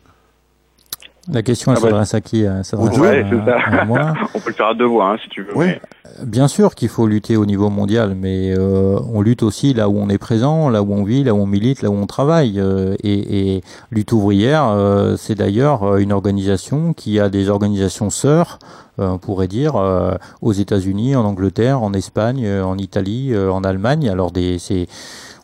[1.32, 4.48] La question, elle Ah bah, s'adresse à qui Elle s'adresse ouais à- moi on peut
[4.50, 5.66] le faire à deux voix hein, si tu veux Oui.
[5.66, 5.80] mais-
[6.24, 9.98] Bien sûr qu'il faut lutter au niveau mondial, mais euh, on lutte aussi là où
[9.98, 12.60] on est présent, là où on vit, là où on milite, là où on travaille.
[12.60, 18.10] Euh, et, et Lutte ouvrière, euh, c'est d'ailleurs euh, une organisation qui a des organisations
[18.10, 18.60] sœurs,
[19.00, 23.50] euh, on pourrait dire, euh, aux États-Unis, en Angleterre, en Espagne, euh, en Italie, euh,
[23.50, 24.08] en Allemagne.
[24.08, 24.86] Alors des, c'est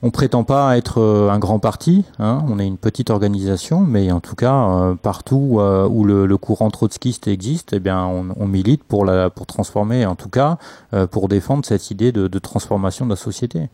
[0.03, 4.11] on prétend pas être euh, un grand parti, hein, on est une petite organisation, mais
[4.11, 8.83] en tout cas euh, partout euh, où le, courant trotskiste existe, eh bien on, milite
[8.83, 10.57] pour la pour transformer, en tout cas
[11.11, 13.69] pour défendre cette idée de transformation de la société.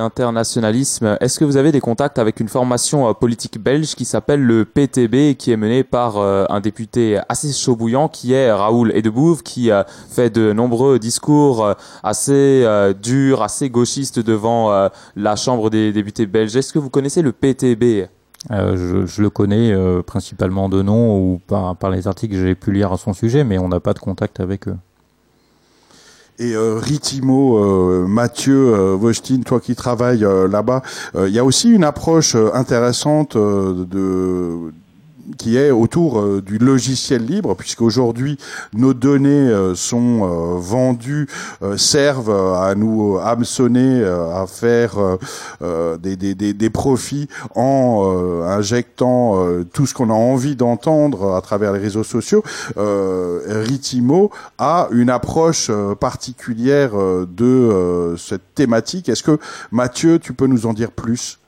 [0.00, 1.16] D'internationalisme.
[1.20, 4.64] Est-ce que vous avez des contacts avec une formation euh, politique belge qui s'appelle le
[4.64, 9.42] PTB qui est menée par euh, un député assez chaud bouillant qui est Raoul Edebouve
[9.42, 12.66] qui euh, fait de nombreux discours assez
[13.00, 16.56] durs, assez gauchistes devant la Chambre des députés belges.
[16.56, 18.08] Est-ce que vous connaissez le PTB
[18.50, 22.92] je, le connais principalement de nom ou par, par les articles que j'ai pu lire
[22.92, 24.76] à son sujet, mais on n'a pas de contact avec eux.
[26.40, 30.80] Et euh, Ritimo, euh, Mathieu, euh, Vostine, toi qui travailles euh, là-bas,
[31.14, 34.72] euh, il y a aussi une approche euh, intéressante euh, de
[35.36, 38.38] qui est autour du logiciel libre, puisque aujourd'hui
[38.74, 41.28] nos données sont vendues,
[41.76, 44.92] servent à nous hameçonner, à faire
[45.60, 52.04] des, des, profits en injectant tout ce qu'on a envie d'entendre à travers les réseaux
[52.04, 52.42] sociaux.
[52.76, 56.92] Ritimo a une approche particulière
[57.26, 59.08] de cette thématique.
[59.08, 59.38] Est-ce que
[59.70, 61.39] Mathieu, tu peux nous en dire plus?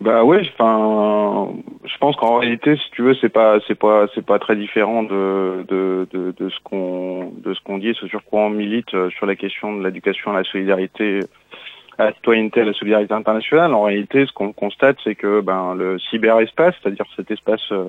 [0.00, 1.48] Bah oui, enfin,
[1.84, 5.02] je pense qu'en réalité, si tu veux, c'est pas, c'est pas, c'est pas très différent
[5.02, 8.94] de de, de, de ce qu'on de ce qu'on dit, ce sur quoi on milite
[8.94, 11.18] euh, sur la question de l'éducation à la solidarité,
[11.98, 13.74] à la citoyenneté, à la solidarité internationale.
[13.74, 17.88] En réalité, ce qu'on constate, c'est que ben le cyberespace, c'est-à-dire cet espace euh,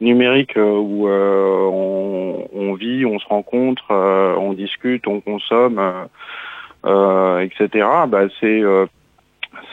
[0.00, 5.80] numérique euh, où on, on, vit, on se rencontre, on discute, on consomme,
[6.84, 7.84] etc.
[8.06, 8.62] Bah c'est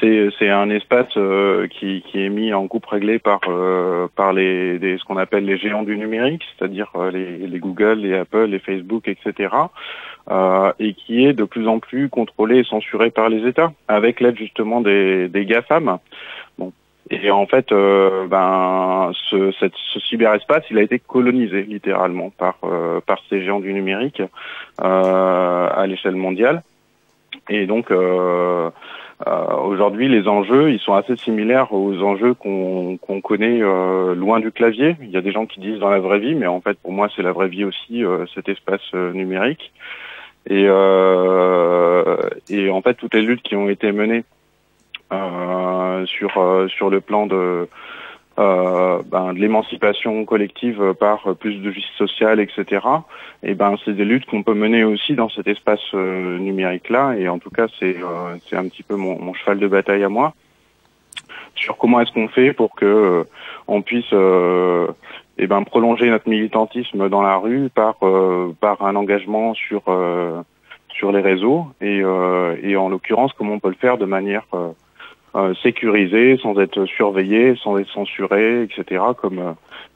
[0.01, 5.03] c'est un espace euh, qui, est mis en coupe réglée par euh, par les, ce
[5.03, 9.53] qu'on appelle les géants du numérique, c'est-à-dire euh, les, Google, les Apple, les Facebook, etc.
[10.79, 14.37] et qui est de plus en plus contrôlé et censuré par les États, avec l'aide
[14.37, 15.97] justement des, des GAFAM.
[17.11, 22.59] Et en fait, ben, ce cyberespace, il a été colonisé littéralement par
[23.07, 24.21] par ces géants du numérique
[24.77, 26.61] à l'échelle mondiale.
[27.49, 27.91] Et donc
[29.27, 34.51] euh, aujourd'hui, les enjeux, ils sont assez similaires aux enjeux qu'on connaît euh, loin du
[34.51, 34.95] clavier.
[35.01, 36.93] Il y a des gens qui disent dans la vraie vie, mais en fait, pour
[36.93, 39.73] moi, c'est la vraie vie aussi, euh, cet espace numérique.
[40.49, 44.23] Et, et en fait, toutes les luttes qui ont été menées
[46.05, 47.67] sur sur le plan de
[48.39, 52.85] euh, ben, de l'émancipation collective par plus de justice sociale, etc.
[53.43, 57.15] Et ben c'est des luttes qu'on peut mener aussi dans cet espace euh, numérique là.
[57.17, 60.05] Et en tout cas c'est euh, c'est un petit peu mon, mon, cheval de bataille
[60.05, 60.33] à moi
[61.55, 63.25] sur comment est-ce qu'on fait pour que
[63.67, 67.95] on puisse et ben prolonger notre militantisme dans la rue par
[68.61, 69.83] par un engagement sur
[70.87, 72.03] sur les réseaux et
[72.63, 74.45] et en l'occurrence comment on peut le faire de manière
[75.35, 79.01] euh, sécurisé, sans être surveillé, sans être censuré, etc.
[79.21, 79.51] Comme euh,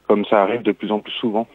[0.06, 1.46] comme ça arrive de plus en plus souvent.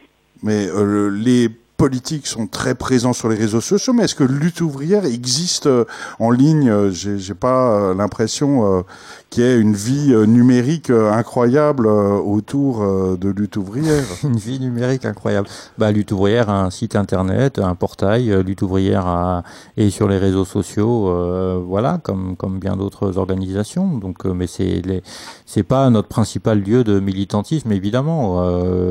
[0.42, 1.48] Mais euh, les
[1.80, 5.66] politiques sont très présents sur les réseaux sociaux, mais est-ce que lutte ouvrière existe
[6.18, 8.84] en ligne J'ai pas l'impression
[9.30, 12.84] qu'il y ait une vie numérique incroyable autour
[13.16, 14.04] de lutte ouvrière?
[14.24, 15.48] une vie numérique incroyable.
[15.78, 18.30] Bah, lutte ouvrière a un site internet, un portail.
[18.44, 19.42] Lutte ouvrière a,
[19.78, 23.96] est sur les réseaux sociaux, voilà, comme comme bien d'autres organisations.
[23.96, 28.44] Donc, mais c'est pas notre principal lieu de militantisme, évidemment.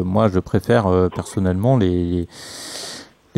[0.03, 2.27] moi, je préfère personnellement les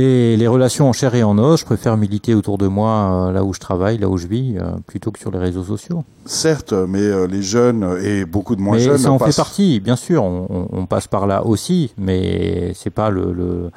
[0.01, 3.31] les, les, relations en chair et en os, je préfère militer autour de moi, euh,
[3.31, 6.03] là où je travaille, là où je vis, euh, plutôt que sur les réseaux sociaux.
[6.25, 8.97] Certes, mais euh, les jeunes et beaucoup de moins mais jeunes.
[8.97, 10.23] Ça en fait partie, bien sûr.
[10.23, 13.71] On, on, passe par là aussi, mais c'est pas le, le,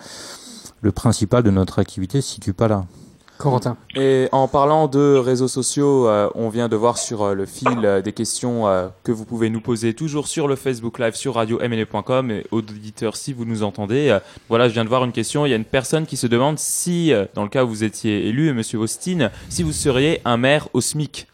[0.81, 2.85] le principal de notre activité se situe pas là.
[3.39, 3.77] Corentin.
[3.97, 7.69] Et en parlant de réseaux sociaux, euh, on vient de voir sur euh, le fil
[7.85, 8.65] euh, des questions
[9.03, 13.17] que vous pouvez nous poser toujours sur le Facebook Live sur radio mne.com et auditeurs
[13.17, 14.17] si vous nous entendez.
[14.49, 15.47] voilà, je viens de voir une question.
[15.47, 18.29] Il y a une personne qui se demande si, dans le cas où vous étiez
[18.29, 21.27] élu, Monsieur Austin, si vous seriez un maire au SMIC.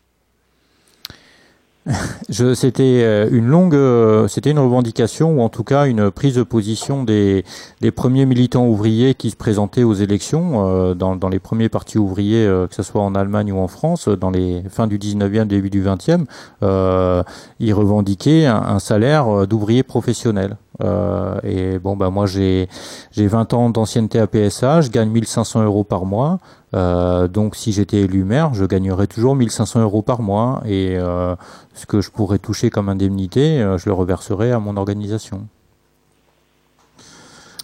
[2.30, 6.42] c'était euh, une longue, euh, c'était une revendication ou en tout cas une prise de
[6.42, 7.44] position des,
[7.94, 12.74] premiers militants ouvriers qui se présentaient aux élections euh, dans, les premiers partis ouvriers, que
[12.74, 16.24] ce soit en Allemagne ou en France, dans les fins du 19e, début du 20e,
[17.60, 20.56] ils revendiquaient un, salaire d'ouvrier professionnel.
[21.44, 22.68] Et bon, bah moi j'ai
[23.10, 26.38] j'ai 20 ans d'ancienneté à PSA, je gagne 1500 euros par mois.
[26.74, 31.34] Euh, donc si j'étais élu maire, je gagnerais toujours 1500 euros par mois et euh,
[31.74, 35.46] ce que je pourrais toucher comme indemnité, euh, je le reverserais à mon organisation.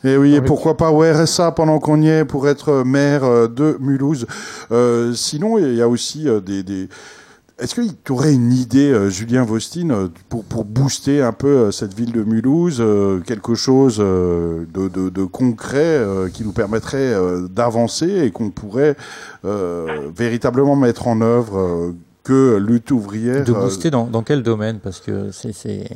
[0.05, 3.49] Et eh oui, et pourquoi pas au RSA pendant qu'on y est pour être maire
[3.49, 4.27] de Mulhouse.
[5.14, 6.89] sinon, il y a aussi des, des
[7.59, 11.49] est-ce que tu aurais une idée, euh, Julien Vostine, euh, pour, pour booster un peu
[11.49, 12.83] euh, cette ville de Mulhouse,
[13.27, 17.15] quelque chose de, de, de concret qui nous permettrait
[17.51, 18.97] d'avancer et qu'on pourrait
[19.45, 23.45] véritablement mettre en œuvre que lutte ouvrière.
[23.45, 24.79] De booster dans, dans quel domaine?
[24.81, 25.89] Parce que c'est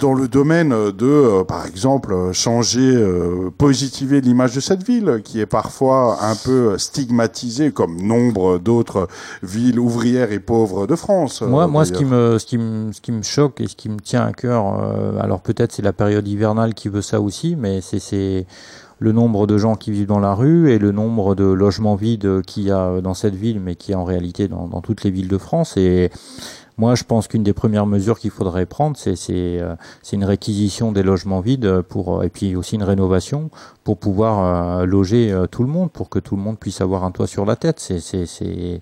[0.00, 5.40] dans le domaine de, euh, par exemple, changer, euh, positiver l'image de cette ville, qui
[5.40, 9.08] est parfois un peu stigmatisée, comme nombre d'autres
[9.42, 11.42] villes ouvrières et pauvres de France.
[11.42, 13.88] Moi, moi, ce qui me, ce qui me, ce qui me choque et ce qui
[13.88, 17.56] me tient à cœur, euh, alors peut-être c'est la période hivernale qui veut ça aussi,
[17.56, 18.46] mais c'est
[18.98, 22.42] le nombre de gens qui vivent dans la rue et le nombre de logements vides
[22.42, 25.10] qu'il y a dans cette ville, mais qui a en réalité dans, dans toutes les
[25.10, 25.76] villes de France.
[25.76, 26.10] Et
[26.78, 29.74] moi, je pense qu'une des premières mesures qu'il faudrait prendre, c'est euh,
[30.12, 33.50] une réquisition des logements vides pour et puis aussi une rénovation
[33.84, 37.04] pour pouvoir euh, loger euh, tout le monde, pour que tout le monde puisse avoir
[37.04, 37.78] un toit sur la tête.
[37.78, 38.80] C'est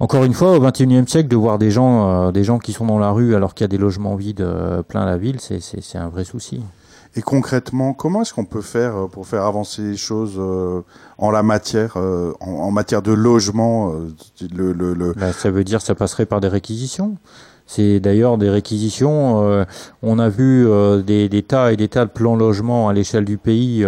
[0.00, 2.98] encore une fois au XXIe siècle de voir des gens, des gens qui sont dans
[2.98, 4.46] la rue alors qu'il y a des logements vides
[4.88, 6.62] plein la ville, c'est un vrai souci.
[7.16, 10.82] Et concrètement, comment est-ce qu'on peut faire euh, pour faire avancer les choses euh,
[11.16, 13.92] en la matière, euh, en, matière de logement
[14.54, 15.14] le, le, le...
[15.14, 17.16] Bah, Ça veut dire ça passerait par des réquisitions.
[17.66, 19.66] C'est d'ailleurs des réquisitions.
[20.02, 20.66] on a vu
[21.04, 23.86] des, des, tas et des tas de plans logement à l'échelle du pays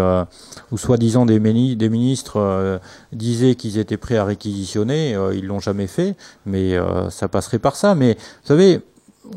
[0.70, 2.78] où soi-disant des, des, ministres
[3.14, 5.16] disaient qu'ils étaient prêts à réquisitionner.
[5.32, 6.14] ils l'ont jamais fait,
[6.44, 6.76] mais
[7.08, 7.94] ça passerait par ça.
[7.94, 8.82] Mais vous savez,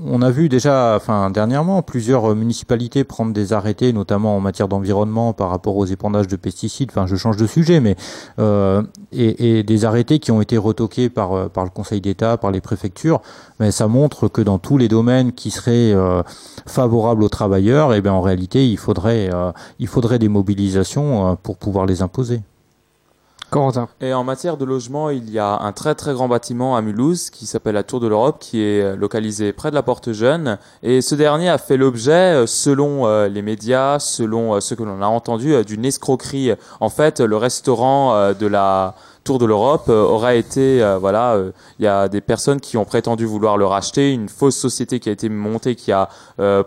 [0.05, 5.33] on a vu déjà, enfin dernièrement, plusieurs municipalités prendre des arrêtés, notamment en matière d'environnement
[5.33, 6.89] par rapport aux épandages de pesticides.
[6.91, 7.95] Enfin, je change de sujet, mais
[8.39, 8.81] euh,
[9.11, 12.51] et, et, des arrêtés qui ont été retoqués par euh, par le Conseil d'État, par
[12.51, 13.21] les préfectures.
[13.59, 16.23] Mais ça montre que dans tous les domaines qui seraient euh,
[16.65, 21.57] favorables aux travailleurs, eh bien en réalité, il faudrait euh, il faudrait des mobilisations pour
[21.57, 22.41] pouvoir les imposer.
[24.01, 27.29] Et en matière de logement, il y a un très très grand bâtiment à Mulhouse
[27.29, 30.57] qui s'appelle la Tour de l'Europe, qui est euh, localisé près de la Porte Jeune.
[30.81, 35.01] Et ce dernier a fait l'objet, euh, selon euh, les médias, selon ce que l'on
[35.03, 36.53] a entendu, d'une escroquerie.
[36.79, 41.51] En fait, le restaurant de la Tour de l'Europe euh, aura été, euh, voilà, euh,
[41.79, 45.07] il y a des personnes qui ont prétendu vouloir le racheter, une fausse société qui
[45.07, 46.09] a été montée qui a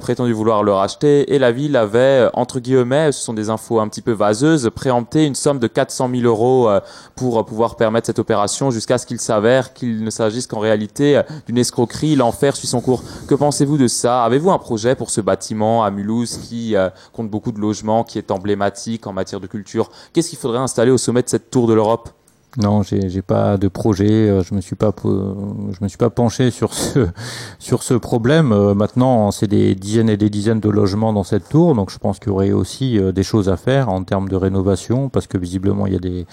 [0.00, 3.88] prétendu vouloir le racheter, et la ville avait, entre guillemets, ce sont des infos un
[3.88, 6.70] petit peu vaseuses, préempté une somme de 400 000 euros
[7.14, 11.58] pour pouvoir permettre cette opération, jusqu'à ce qu'il s'avère qu'il ne s'agisse qu'en réalité d'une
[11.58, 13.02] escroquerie, l'enfer suit son cours.
[13.28, 14.24] Que pensez-vous de ça?
[14.24, 16.74] Avez-vous un projet pour ce bâtiment à Mulhouse qui
[17.12, 19.90] compte beaucoup de logements, qui est emblématique en matière de culture?
[20.12, 22.15] Qu'est-ce qu'il faudrait installer au sommet de cette tour de l'Europe?
[22.58, 24.08] Non, j'ai pas de projet.
[24.08, 27.06] Euh, je me suis pas je me suis pas penché sur ce
[27.58, 28.52] sur ce problème.
[28.52, 31.98] Euh, maintenant, c'est des dizaines et des dizaines de logements dans cette tour, donc je
[31.98, 35.26] pense qu'il y aurait aussi euh, des choses à faire en termes de rénovation, parce
[35.26, 36.26] que visiblement il y a des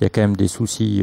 [0.00, 1.02] il y a quand même des soucis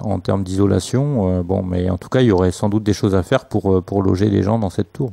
[0.00, 1.42] en termes d'isolation.
[1.42, 3.82] bon, mais en tout cas, il y aurait sans doute des choses à faire pour
[3.82, 5.10] pour loger les gens dans cette tour.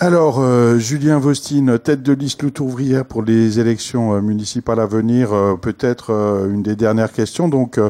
[0.00, 4.86] Alors, euh, Julien Vostine, tête de liste lutte ouvrière pour les élections euh, municipales à
[4.86, 6.12] venir, euh, peut-être
[6.48, 7.48] une des dernières questions.
[7.48, 7.80] Donc,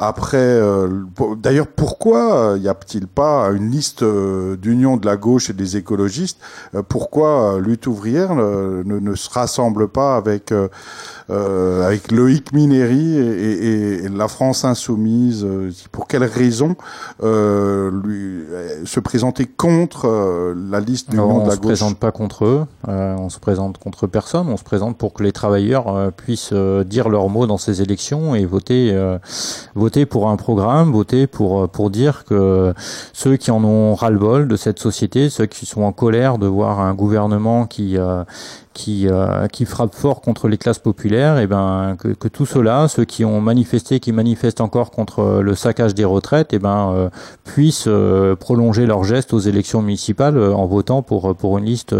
[0.00, 0.60] après,
[1.38, 6.40] d'ailleurs, pourquoi y a-t-il pas une liste d'union de la gauche et des écologistes?
[6.88, 10.52] Pourquoi lutte ouvrière ne, ne, se rassemble pas avec
[11.30, 15.42] euh, avec Loïc Minéry et, et, la France insoumise.
[15.42, 16.76] Euh, pour quelles raisons
[17.22, 18.44] euh, lui,
[18.84, 22.44] se présenter contre la liste du nom de la gauche On se présente pas contre
[22.44, 24.48] eux, on se présente contre personne.
[24.48, 28.44] On se présente pour que les travailleurs puissent dire leurs mots dans ces élections et
[28.44, 28.94] voter,
[29.74, 32.74] voter pour un programme, voter pour pour dire que
[33.12, 36.80] ceux qui en ont ras-le-bol de cette société, ceux qui sont en colère de voir
[36.80, 37.96] un gouvernement qui
[38.74, 42.88] qui, euh, qui frappe fort contre les classes populaires, et ben que, que tout cela,
[42.88, 47.08] ceux qui ont manifesté, qui manifestent encore contre le saccage des retraites, et ben euh,
[47.44, 51.94] puissent euh, prolonger leur geste aux élections municipales en votant pour pour une liste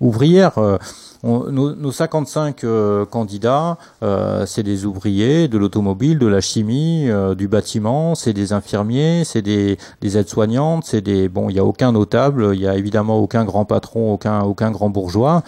[0.00, 0.78] ouvrière
[1.22, 7.34] nos, nos, 55 euh, candidats, euh, c'est des ouvriers de l'automobile, de la chimie, euh,
[7.36, 11.64] du bâtiment, c'est des infirmiers, c'est des, des aides-soignantes, c'est des bon, il y a
[11.64, 15.42] aucun notable, il y a évidemment aucun grand patron, aucun aucun grand bourgeois.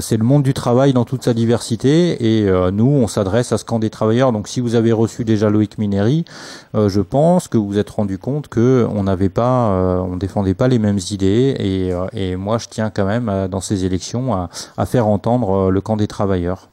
[0.00, 3.64] c'est le monde du travail dans toute sa diversité et nous, on s'adresse à ce
[3.64, 4.32] camp des travailleurs.
[4.32, 6.24] Donc, si vous avez reçu déjà Loïc Minéry,
[6.74, 9.70] je pense que vous vous êtes rendu compte que on n'avait pas,
[10.02, 13.84] on défendait pas les mêmes idées et, et moi, je tiens quand même dans ces
[13.84, 16.68] élections à, à faire entendre euh, le camp des travailleurs.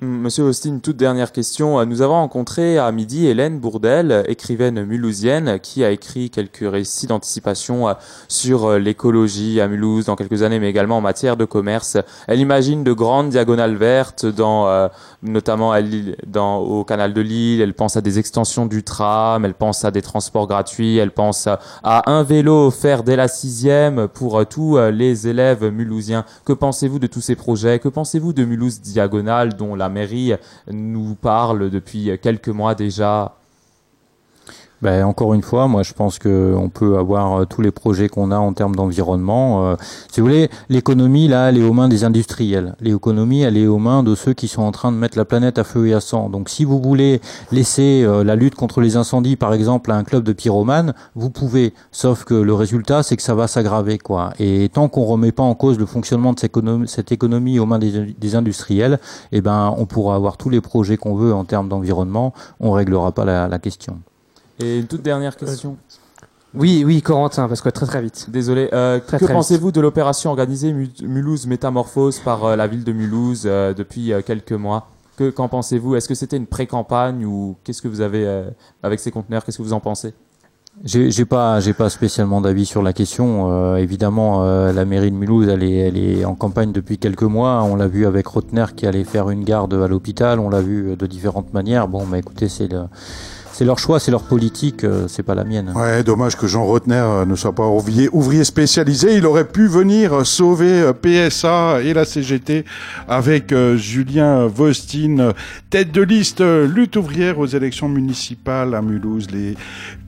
[0.00, 1.86] Monsieur Austin, toute dernière question.
[1.86, 7.88] Nous avons rencontré à midi Hélène Bourdel, écrivaine mulhousienne, qui a écrit quelques récits d'anticipation
[7.88, 7.92] euh,
[8.26, 11.96] sur euh, l'écologie à Mulhouse dans quelques années, mais également en matière de commerce.
[12.26, 14.90] Elle imagine de grandes diagonales vertes, dans,
[15.24, 15.74] euh, notamment
[16.60, 17.60] au canal de Lille.
[17.60, 21.48] Elle pense à des extensions du tram, elle pense à des transports gratuits, elle pense
[21.82, 26.24] à un vélo offert dès la sixième pour tous les élèves mulhousiens.
[26.44, 27.78] Que pensez-vous de tous ces projets?
[27.78, 30.34] Que pensez-vous de Mulhouse Diagonale, dont la mairie
[30.70, 33.36] nous parle depuis quelques mois déjà?
[34.84, 38.10] Ben, encore une fois, moi je pense que on peut avoir euh, tous les projets
[38.10, 39.64] qu'on a en termes d'environnement.
[39.64, 39.76] Euh,
[40.12, 42.76] si vous voulez, l'économie là, elle est aux mains des industriels.
[42.82, 45.58] L'économie, elle est aux mains de ceux qui sont en train de mettre la planète
[45.58, 46.28] à feu et à sang.
[46.28, 50.04] Donc si vous voulez laisser euh, la lutte contre les incendies, par exemple, à un
[50.04, 51.72] club de pyromanes, vous pouvez.
[51.90, 54.34] Sauf que le résultat, c'est que ça va s'aggraver, quoi.
[54.38, 58.36] Et tant qu'on remet pas en cause le fonctionnement de cette économie, aux mains des,
[58.36, 59.00] industriels,
[59.32, 62.34] eh ben, on pourra avoir tous les projets qu'on veut en termes d'environnement.
[62.60, 63.96] On réglera pas la question.
[64.60, 65.76] Et une toute dernière question.
[66.54, 68.26] Oui, oui, Corentin, parce que très très vite.
[68.30, 68.68] Désolé.
[68.72, 72.84] Euh, Très, que très pensez-vous de l'opération organisée Mu- Mulhouse Métamorphose par euh, la ville
[72.84, 74.88] de Mulhouse euh, depuis euh, quelques mois?
[75.16, 75.96] Que, Qu'en pensez-vous?
[75.96, 78.44] Est-ce que c'était une pré-campagne ou qu'est-ce que vous avez euh,
[78.84, 79.44] avec ces conteneurs?
[79.44, 80.14] Qu'est-ce que vous en pensez?
[80.84, 83.50] J'ai j'ai pas, j'ai pas spécialement d'avis sur la question.
[83.50, 87.22] Euh, évidemment, euh, la mairie de Mulhouse, elle est, elle est en campagne depuis quelques
[87.24, 87.62] mois.
[87.64, 90.38] On l'a vu avec Rotner qui allait faire une garde à l'hôpital.
[90.38, 91.88] On l'a vu euh, de différentes manières.
[91.88, 92.82] Bon, mais écoutez, c'est le,
[93.54, 94.82] c'est leur choix, c'est leur politique.
[94.82, 95.72] euh, c'est pas la mienne.
[95.76, 99.16] Ouais, dommage que Jean Rotner euh, ne soit pas ouvrier, spécialisé.
[99.16, 102.64] Il aurait pu venir euh, sauver PSA et la CGT
[103.08, 105.32] avec Julien Vostine, euh,
[105.70, 109.28] tête de liste lutte ouvrière aux élections municipales à Mulhouse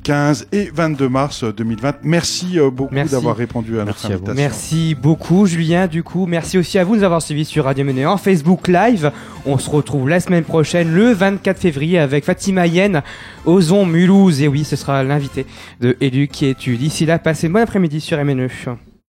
[0.06, 1.96] 15 et 22 mars euh, 2020.
[2.04, 4.34] Merci euh, beaucoup d'avoir répondu à Merci notre à invitation.
[4.40, 6.26] Merci beaucoup Julien du coup.
[6.26, 9.10] Merci aussi à vous de nous avoir suivis sur Radio Méné en Facebook Live.
[9.46, 13.02] On se retrouve la semaine prochaine le 24 février avec Fatima Yen,
[13.46, 14.42] Ozon Mulhouse.
[14.42, 15.44] Et oui, ce sera l'invité
[15.80, 16.76] de Élu qui est tu.
[16.76, 18.48] D'ici là, passez bonne après-midi sur MNE.